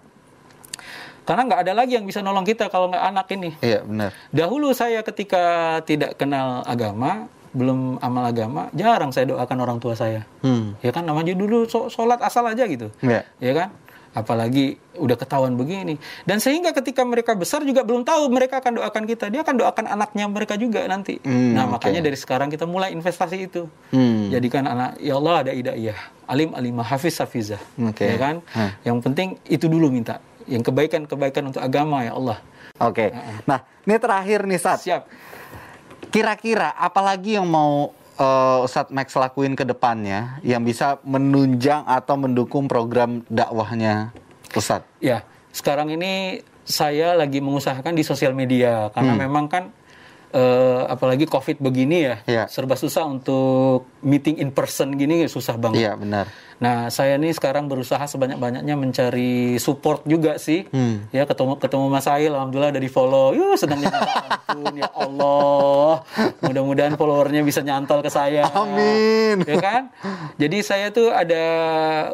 karena 1.23 1.47
nggak 1.47 1.61
ada 1.71 1.73
lagi 1.79 1.95
yang 1.95 2.03
bisa 2.03 2.19
nolong 2.19 2.43
kita 2.43 2.67
kalau 2.71 2.91
nggak 2.91 3.05
anak 3.07 3.27
ini. 3.35 3.51
Iya 3.63 3.87
benar. 3.87 4.11
Dahulu 4.35 4.75
saya 4.75 5.07
ketika 5.07 5.79
tidak 5.87 6.19
kenal 6.19 6.67
agama, 6.67 7.31
belum 7.53 8.01
amal 8.01 8.25
agama, 8.25 8.73
jarang 8.73 9.13
saya 9.13 9.29
doakan 9.29 9.59
orang 9.61 9.79
tua 9.79 9.93
saya. 9.93 10.25
Hmm. 10.41 10.73
Ya 10.81 10.89
kan 10.91 11.05
namanya 11.05 11.37
dulu 11.37 11.69
sholat 11.69 12.21
asal 12.25 12.49
aja 12.49 12.65
gitu. 12.65 12.89
Iya. 13.05 13.29
Ya 13.39 13.53
kan? 13.53 13.69
Apalagi 14.13 14.77
udah 15.01 15.17
ketahuan 15.17 15.57
begini. 15.57 15.97
Dan 16.29 16.37
sehingga 16.37 16.77
ketika 16.77 17.01
mereka 17.01 17.33
besar 17.33 17.65
juga 17.65 17.81
belum 17.81 18.05
tahu 18.05 18.29
mereka 18.29 18.61
akan 18.61 18.81
doakan 18.81 19.05
kita. 19.09 19.33
Dia 19.33 19.41
akan 19.41 19.57
doakan 19.57 19.89
anaknya 19.89 20.29
mereka 20.29 20.61
juga 20.61 20.85
nanti. 20.85 21.17
Hmm, 21.25 21.57
nah, 21.57 21.65
oke. 21.65 21.81
makanya 21.81 22.05
dari 22.05 22.17
sekarang 22.21 22.53
kita 22.53 22.69
mulai 22.69 22.93
investasi 22.93 23.49
itu. 23.49 23.69
Hmm. 23.89 24.29
Jadikan 24.29 24.69
anak, 24.69 25.01
ya 25.01 25.17
Allah 25.17 25.49
ada 25.49 25.53
idayah, 25.57 25.97
alim 26.29 26.53
alimah, 26.53 26.85
hafiz 26.85 27.17
hafizah. 27.25 27.61
Oke. 27.81 28.05
Ya 28.05 28.17
kan? 28.21 28.45
Hah. 28.53 28.77
Yang 28.85 28.99
penting 29.01 29.29
itu 29.49 29.65
dulu 29.65 29.89
minta. 29.89 30.21
Yang 30.45 30.69
kebaikan-kebaikan 30.69 31.49
untuk 31.49 31.65
agama 31.65 32.05
ya 32.05 32.13
Allah. 32.13 32.37
Oke. 32.81 33.13
Nah 33.49 33.65
ini 33.85 33.97
terakhir 33.97 34.45
nih 34.45 34.61
Sat. 34.61 34.79
Siap. 34.85 35.03
Kira-kira 36.13 36.77
apalagi 36.77 37.41
yang 37.41 37.49
mau 37.49 37.97
uh, 38.21 38.61
Ustadz 38.61 38.93
Max 38.93 39.17
lakuin 39.17 39.57
ke 39.57 39.65
depannya 39.65 40.37
yang 40.45 40.61
bisa 40.61 41.01
menunjang 41.09 41.89
atau 41.89 42.21
mendukung 42.21 42.69
program 42.69 43.25
dakwahnya 43.33 44.13
Ustadz? 44.53 44.85
Ya, 45.01 45.25
sekarang 45.57 45.89
ini 45.89 46.45
saya 46.69 47.17
lagi 47.17 47.41
mengusahakan 47.41 47.97
di 47.97 48.05
sosial 48.05 48.37
media 48.37 48.93
karena 48.93 49.17
memang 49.17 49.49
kan 49.49 49.73
eh, 50.33 50.83
apalagi 50.89 51.29
COVID 51.29 51.61
begini 51.61 52.09
ya, 52.09 52.17
Iya. 52.25 52.45
serba 52.49 52.75
susah 52.75 53.05
untuk 53.05 53.87
meeting 54.01 54.41
in 54.41 54.51
person 54.51 54.97
gini 54.97 55.29
susah 55.29 55.61
banget. 55.61 55.85
Iya 55.85 55.93
benar. 55.95 56.27
Nah, 56.63 56.95
saya 56.95 57.19
nih 57.19 57.35
sekarang 57.35 57.67
berusaha 57.67 58.07
sebanyak-banyaknya 58.07 58.79
mencari 58.79 59.59
support 59.59 60.07
juga 60.07 60.39
sih. 60.39 60.63
Hmm. 60.71 61.11
Ya, 61.11 61.27
ketemu 61.27 61.59
ketemu 61.59 61.91
Mas 61.91 62.07
Ail, 62.07 62.31
alhamdulillah 62.31 62.71
dari 62.71 62.87
follow. 62.87 63.35
Yuh, 63.35 63.59
senangnya 63.59 63.91
ampun 63.91 64.79
ya 64.79 64.87
Allah. 64.95 66.07
Mudah-mudahan 66.39 66.95
followernya 66.95 67.43
bisa 67.43 67.67
nyantol 67.67 67.99
ke 67.99 68.11
saya. 68.15 68.47
Amin. 68.55 69.43
Ya 69.43 69.59
kan? 69.59 69.83
Jadi 70.39 70.63
saya 70.63 70.95
tuh 70.95 71.11
ada 71.11 71.45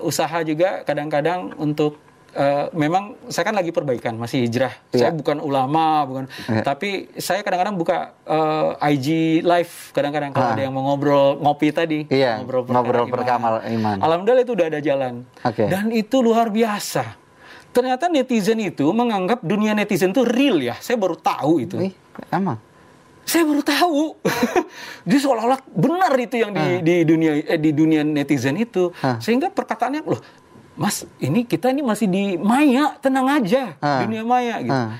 usaha 0.01 0.41
juga 0.49 0.81
kadang-kadang 0.89 1.53
untuk 1.61 2.01
eh, 2.39 2.65
memang 2.73 3.19
saya 3.27 3.45
kan 3.45 3.53
lagi 3.53 3.69
perbaikan, 3.69 4.15
masih 4.15 4.47
hijrah. 4.47 4.71
Saya 4.89 5.11
Iya. 5.11 5.19
bukan 5.19 5.43
ulama, 5.43 6.07
bukan. 6.07 6.25
Iya. 6.47 6.63
Tapi 6.63 6.91
saya 7.19 7.43
kadang-kadang 7.43 7.75
buka 7.75 8.15
eh, 8.23 8.91
IG 8.95 9.09
live 9.43 9.75
kadang-kadang 9.91 10.31
kalau 10.31 10.49
Ah. 10.49 10.55
ada 10.55 10.63
yang 10.63 10.73
mau 10.73 10.87
ngobrol 10.87 11.37
ngopi 11.37 11.69
tadi, 11.69 12.07
Iya, 12.07 12.39
ngobrol 12.41 13.11
perkara 13.11 13.67
iman. 13.67 13.97
Alhamdulillah 13.99 14.45
itu 14.45 14.55
udah 14.55 14.67
ada 14.69 14.79
jalan. 14.79 15.27
Oke. 15.43 15.67
Dan 15.67 15.91
itu 15.91 16.23
luar 16.23 16.49
biasa. 16.49 17.19
Ternyata 17.69 18.09
netizen 18.09 18.59
itu 18.59 18.87
menganggap 18.91 19.43
dunia 19.43 19.75
netizen 19.75 20.11
itu 20.11 20.25
real 20.25 20.57
ya. 20.59 20.79
Saya 20.79 20.97
baru 20.97 21.15
tahu 21.15 21.61
itu. 21.61 21.77
Ih, 21.79 21.93
emang? 22.31 22.57
Saya 23.23 23.45
baru 23.45 23.61
tahu. 23.61 24.17
Dia 25.09 25.19
seolah-olah 25.21 25.61
benar 25.69 26.17
itu 26.17 26.41
yang 26.41 26.49
di, 26.49 26.81
di 26.81 26.95
dunia 27.05 27.37
eh, 27.37 27.61
di 27.61 27.77
dunia 27.77 28.01
netizen 28.01 28.57
itu. 28.57 28.89
Hah. 28.99 29.21
Sehingga 29.21 29.53
perkataannya 29.53 30.01
loh, 30.01 30.17
Mas, 30.79 31.03
ini 31.19 31.43
kita 31.43 31.75
ini 31.75 31.83
masih 31.83 32.07
di 32.07 32.39
maya, 32.39 32.95
tenang 33.03 33.27
aja, 33.27 33.75
Hah. 33.83 34.07
dunia 34.07 34.23
maya 34.23 34.63
gitu. 34.63 34.71
Hah. 34.71 34.95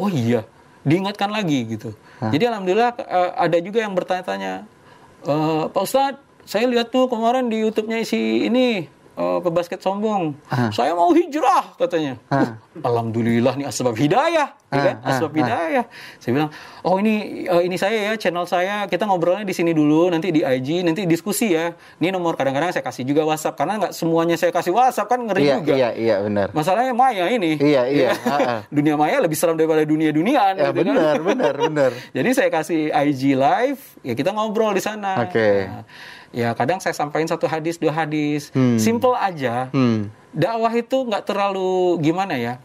Oh 0.00 0.08
iya, 0.08 0.48
diingatkan 0.88 1.28
lagi 1.28 1.68
gitu. 1.68 1.92
Jadi 2.18 2.48
alhamdulillah 2.48 2.96
eh, 2.98 3.30
ada 3.36 3.58
juga 3.60 3.78
yang 3.84 3.92
bertanya-tanya, 3.92 4.64
"Eh, 5.22 5.62
Pak 5.68 5.82
Ustadz, 5.84 6.18
saya 6.48 6.64
lihat 6.64 6.88
tuh 6.88 7.06
kemarin 7.12 7.52
di 7.52 7.60
YouTube-nya 7.60 8.00
si 8.08 8.48
ini 8.48 8.88
eh, 9.18 9.38
pebasket 9.44 9.84
sombong. 9.84 10.32
Hah. 10.48 10.70
Saya 10.72 10.96
mau 10.96 11.12
hijrah 11.12 11.76
katanya. 11.76 12.16
Hah. 12.32 12.56
Uh, 12.78 12.88
Alhamdulillah 12.88 13.54
nih 13.54 13.66
asbab 13.66 13.94
hidayah, 13.94 14.48
ya 14.70 14.80
kan? 14.82 14.96
Hah, 15.02 15.10
Asbab 15.10 15.30
hah, 15.30 15.38
hidayah. 15.38 15.84
Saya 16.16 16.30
bilang, 16.32 16.50
"Oh 16.82 16.96
ini 16.96 17.44
eh, 17.44 17.62
ini 17.66 17.76
saya 17.76 18.10
ya, 18.10 18.14
channel 18.14 18.46
saya. 18.46 18.86
Kita 18.86 19.04
ngobrolnya 19.04 19.42
di 19.42 19.52
sini 19.52 19.74
dulu, 19.74 20.08
nanti 20.08 20.30
di 20.30 20.40
IG, 20.40 20.82
nanti 20.82 21.04
diskusi 21.04 21.52
ya. 21.52 21.74
Ini 21.98 22.10
nomor 22.10 22.34
kadang-kadang 22.34 22.70
saya 22.70 22.82
kasih 22.82 23.02
juga 23.02 23.26
WhatsApp 23.26 23.58
karena 23.58 23.82
nggak 23.82 23.92
semuanya 23.92 24.38
saya 24.38 24.54
kasih 24.54 24.70
WhatsApp 24.70 25.08
kan 25.08 25.20
ngeri 25.26 25.42
Iya, 25.42 25.54
juga. 25.58 25.72
iya, 25.74 25.90
iya 25.92 26.16
benar. 26.22 26.48
Masalahnya 26.52 26.94
Maya 26.94 27.26
ini. 27.28 27.58
Iya, 27.58 27.82
iya. 27.88 28.08
Ya. 28.08 28.12
Ha-ha. 28.14 28.56
dunia 28.76 28.94
Maya 28.94 29.18
lebih 29.18 29.34
seram 29.34 29.58
daripada 29.58 29.82
dunia 29.82 30.14
duniaan. 30.14 30.54
Ya 30.54 30.70
gitu 30.70 30.84
kan. 30.84 30.94
benar, 30.94 31.16
benar, 31.20 31.54
benar. 31.58 31.90
Jadi 32.16 32.30
saya 32.32 32.48
kasih 32.48 32.92
IG 32.92 33.34
live, 33.34 33.80
ya 34.02 34.14
kita 34.14 34.30
ngobrol 34.30 34.72
di 34.72 34.82
sana. 34.84 35.26
Oke. 35.26 35.66
Nah, 35.66 35.82
ya 36.28 36.52
kadang 36.52 36.76
saya 36.78 36.92
sampaikan 36.92 37.26
satu 37.26 37.48
hadis, 37.48 37.80
dua 37.80 37.90
hadis. 37.90 38.52
Hmm. 38.52 38.76
Simple 38.76 39.16
aja. 39.16 39.72
Hmm. 39.72 40.12
Dakwah 40.32 40.72
itu 40.72 40.96
nggak 41.04 41.24
terlalu 41.24 41.98
gimana 42.00 42.36
ya. 42.36 42.60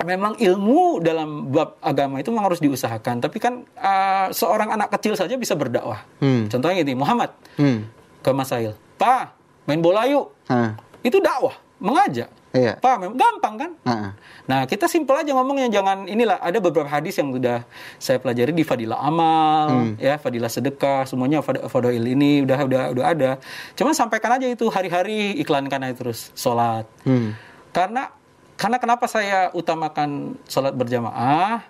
Memang 0.00 0.40
ilmu 0.40 1.04
dalam 1.04 1.52
bab 1.52 1.76
agama 1.84 2.16
itu 2.20 2.32
memang 2.32 2.48
harus 2.48 2.60
diusahakan. 2.60 3.20
Tapi 3.20 3.36
kan 3.36 3.68
uh, 3.76 4.32
seorang 4.32 4.72
anak 4.72 4.88
kecil 4.96 5.12
saja 5.12 5.36
bisa 5.36 5.52
berdakwah. 5.52 6.00
Hmm. 6.24 6.48
Contohnya 6.48 6.80
gini, 6.80 6.96
Muhammad 6.96 7.36
Hmm. 7.60 7.84
ke 8.24 8.30
Mas 8.32 8.48
Sail. 8.48 8.72
Pak, 8.96 9.36
main 9.68 9.84
bola 9.84 10.08
yuk. 10.08 10.32
Hah. 10.48 10.72
Itu 11.04 11.20
dakwah, 11.20 11.52
mengajak. 11.80 12.32
Iya. 12.50 12.82
Pak, 12.82 12.94
mem- 12.98 13.14
gampang 13.14 13.54
kan? 13.54 13.70
Heeh. 13.86 14.10
Nah, 14.50 14.66
kita 14.66 14.90
simpel 14.90 15.14
aja 15.14 15.30
ngomongnya 15.30 15.70
jangan 15.70 16.04
inilah 16.04 16.42
ada 16.42 16.58
beberapa 16.58 16.86
hadis 16.86 17.14
yang 17.14 17.30
sudah 17.30 17.62
saya 17.96 18.18
pelajari 18.18 18.50
di 18.50 18.66
Fadilah 18.66 18.98
Amal, 18.98 19.94
ya, 19.96 20.18
Fadilah 20.18 20.50
Sedekah, 20.50 21.06
semuanya 21.06 21.40
fad- 21.40 21.62
Fadail 21.64 22.02
ini 22.02 22.42
udah 22.42 22.58
udah 22.66 22.82
udah 22.90 23.04
ada. 23.06 23.30
Cuma 23.72 23.94
sampaikan 23.94 24.34
aja 24.34 24.50
itu 24.50 24.66
hari-hari 24.66 25.38
iklankan 25.38 25.78
aja 25.78 25.94
terus 25.94 26.34
salat. 26.34 26.90
Hmm. 27.06 27.38
Karena 27.70 28.10
karena 28.58 28.76
kenapa 28.76 29.06
saya 29.06 29.54
utamakan 29.54 30.34
salat 30.44 30.74
berjamaah? 30.74 31.62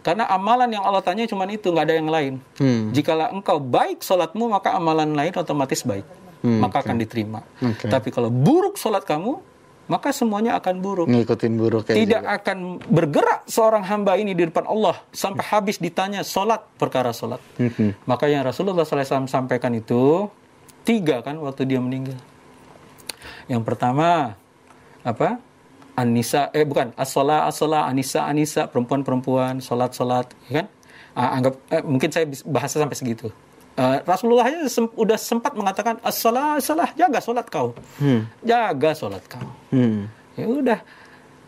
Karena 0.00 0.24
amalan 0.30 0.72
yang 0.72 0.80
Allah 0.80 1.04
tanya 1.04 1.28
cuma 1.28 1.44
itu, 1.44 1.68
nggak 1.68 1.84
ada 1.84 1.94
yang 1.98 2.08
lain. 2.08 2.34
Hmm. 2.56 2.88
Jikalau 2.94 3.34
engkau 3.34 3.58
baik 3.58 4.00
salatmu, 4.00 4.48
maka 4.48 4.72
amalan 4.72 5.12
lain 5.12 5.34
otomatis 5.34 5.84
baik. 5.84 6.06
Hmm, 6.40 6.56
maka 6.56 6.80
akan 6.80 6.96
diterima. 6.96 7.44
Oke. 7.60 7.84
Tapi 7.84 8.08
kalau 8.08 8.32
buruk 8.32 8.80
salat 8.80 9.04
kamu, 9.04 9.44
maka 9.90 10.14
semuanya 10.14 10.54
akan 10.62 10.78
buruk 10.78 11.06
Ngikutin 11.10 11.52
buruk 11.58 11.82
tidak 11.90 12.22
juga. 12.22 12.38
akan 12.38 12.58
bergerak 12.86 13.40
seorang 13.50 13.82
hamba 13.82 14.14
ini 14.14 14.38
di 14.38 14.46
depan 14.46 14.70
Allah 14.70 15.02
sampai 15.10 15.42
habis 15.42 15.82
ditanya 15.82 16.22
solat 16.22 16.62
perkara 16.78 17.10
solat. 17.10 17.42
Mhm. 17.58 18.06
Maka 18.06 18.30
yang 18.30 18.46
Rasulullah 18.46 18.86
SAW 18.86 19.26
sampaikan 19.26 19.74
itu 19.74 20.30
tiga 20.86 21.26
kan 21.26 21.34
waktu 21.42 21.66
dia 21.66 21.82
meninggal. 21.82 22.16
Yang 23.50 23.62
pertama 23.66 24.38
apa? 25.02 25.42
Anissa 25.98 26.48
eh 26.54 26.64
bukan 26.64 26.94
as-sholat 26.96 27.50
as-sholat 27.50 27.84
Anissa 27.84 28.24
Anissa 28.24 28.70
perempuan-perempuan 28.70 29.58
salat 29.60 29.92
salat 29.92 30.30
ya 30.48 30.62
kan 30.62 30.66
Ah, 31.10 31.34
anggap 31.34 31.58
eh, 31.74 31.82
mungkin 31.82 32.06
saya 32.06 32.24
bahasa 32.46 32.78
sampai 32.78 32.94
segitu 32.94 33.34
Eh, 33.80 33.98
Rasulullah 34.04 34.44
aja 34.44 34.68
sem- 34.68 34.92
udah 34.92 35.16
sempat 35.16 35.56
mengatakan 35.56 35.96
as-sholat 36.04 36.60
jaga 36.92 37.16
sholat 37.16 37.48
kau 37.48 37.72
jaga 38.42 38.92
sholat 38.92 39.24
kau 39.24 39.40
Hmm. 39.72 40.04
ya 40.36 40.44
udah 40.44 40.80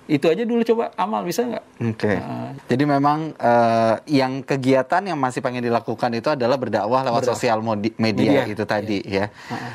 itu 0.02 0.26
aja 0.26 0.42
dulu 0.42 0.64
coba 0.64 0.90
amal 0.94 1.22
bisa 1.22 1.44
nggak 1.44 1.64
Oke. 1.82 2.14
Ah. 2.14 2.50
Jadi 2.66 2.84
memang 2.84 3.32
eh, 3.32 3.94
yang 4.10 4.40
kegiatan 4.40 4.98
yang 5.02 5.14
masih 5.14 5.38
pengen 5.38 5.60
dilakukan 5.60 6.10
itu 6.10 6.26
adalah 6.26 6.56
berdakwah 6.56 7.04
lewat 7.04 7.22
sosial 7.24 7.60
modi- 7.60 7.94
media, 7.96 8.42
Media, 8.42 8.42
itu 8.48 8.64
tadi 8.64 8.98
ya. 9.02 9.30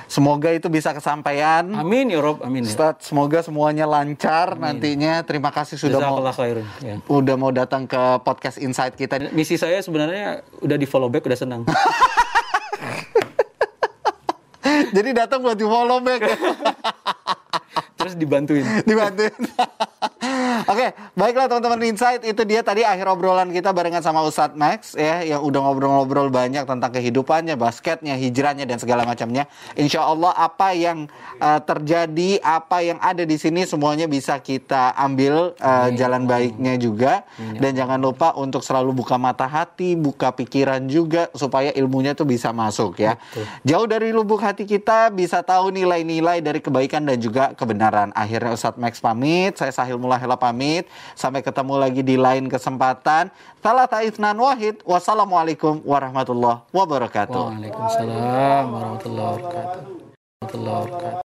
Semoga 0.06 0.50
itu 0.50 0.68
bisa 0.68 0.92
kesampaian. 0.92 1.62
amin 1.70 2.10
ya 2.10 2.20
rob 2.20 2.42
amin 2.42 2.66
ya 2.66 2.96
semoga 2.98 3.40
semuanya 3.40 3.86
lancar 3.86 4.58
nantinya. 4.58 5.22
Terima 5.22 5.50
kasih 5.50 5.78
sudah 5.78 6.02
mau 6.02 6.20
khairun 6.26 6.66
ya. 6.82 6.96
udah 7.06 7.36
mau 7.38 7.52
datang 7.52 7.86
ke 7.86 8.02
podcast 8.20 8.58
Insight 8.58 8.94
kita. 8.94 9.30
misi 9.32 9.56
saya 9.56 9.78
sebenarnya 9.80 10.42
udah 10.60 10.76
di 10.76 10.86
follow 10.86 11.08
back 11.08 11.24
udah 11.24 11.38
senang 11.38 11.62
Jadi 14.96 15.10
datang 15.16 15.40
buat 15.44 15.58
di 15.58 15.66
follow 15.66 16.00
back. 16.04 16.22
terus 17.98 18.14
dibantuin 18.14 18.66
dibantuin. 18.90 19.34
Oke, 20.68 20.98
baiklah 21.14 21.46
teman-teman 21.46 21.94
Insight, 21.94 22.26
itu 22.26 22.42
dia 22.42 22.66
tadi 22.66 22.82
akhir 22.82 23.06
obrolan 23.06 23.54
kita 23.54 23.70
barengan 23.70 24.02
sama 24.02 24.26
Ustadz 24.26 24.58
Max 24.58 24.98
ya 24.98 25.22
yang 25.22 25.46
udah 25.46 25.62
ngobrol-ngobrol 25.62 26.34
banyak 26.34 26.66
tentang 26.66 26.90
kehidupannya, 26.90 27.54
basketnya, 27.54 28.18
hijrahnya 28.18 28.66
dan 28.66 28.82
segala 28.82 29.06
macamnya. 29.06 29.46
Insya 29.78 30.02
Allah 30.02 30.34
apa 30.34 30.74
yang 30.74 31.06
uh, 31.38 31.62
terjadi, 31.62 32.42
apa 32.42 32.82
yang 32.82 32.98
ada 32.98 33.22
di 33.22 33.38
sini 33.38 33.70
semuanya 33.70 34.10
bisa 34.10 34.42
kita 34.42 34.98
ambil 34.98 35.54
uh, 35.62 35.94
jalan 35.94 36.26
baiknya 36.26 36.76
juga 36.82 37.22
dan 37.38 37.78
jangan 37.78 38.02
lupa 38.02 38.34
untuk 38.34 38.66
selalu 38.66 38.98
buka 38.98 39.22
mata 39.22 39.46
hati, 39.46 39.94
buka 39.94 40.34
pikiran 40.34 40.90
juga 40.90 41.30
supaya 41.38 41.70
ilmunya 41.78 42.18
tuh 42.18 42.26
bisa 42.26 42.50
masuk 42.50 42.98
ya. 42.98 43.22
Jauh 43.62 43.86
dari 43.86 44.10
lubuk 44.10 44.42
hati 44.42 44.66
kita 44.66 45.14
bisa 45.14 45.46
tahu 45.46 45.70
nilai-nilai 45.70 46.42
dari 46.42 46.58
kebaikan 46.58 47.06
dan 47.06 47.22
juga 47.22 47.54
kebenaran. 47.54 48.10
Akhirnya 48.18 48.58
Ustadz 48.58 48.82
Max 48.82 48.98
pamit, 48.98 49.54
saya 49.62 49.70
Sahil 49.70 50.00
Mulahela 50.18 50.34
pamit. 50.34 50.90
Sampai 51.14 51.46
ketemu 51.46 51.78
lagi 51.78 52.02
di 52.02 52.18
lain 52.18 52.50
kesempatan. 52.50 53.30
Salah 53.62 53.86
Taifnan 53.86 54.34
Wahid. 54.34 54.82
Wassalamualaikum 54.82 55.86
warahmatullahi 55.86 56.66
wabarakatuh. 56.74 57.46
Waalaikumsalam. 57.54 58.66
Warahmatullahi 58.74 59.30
wabarakatuh. 59.38 61.08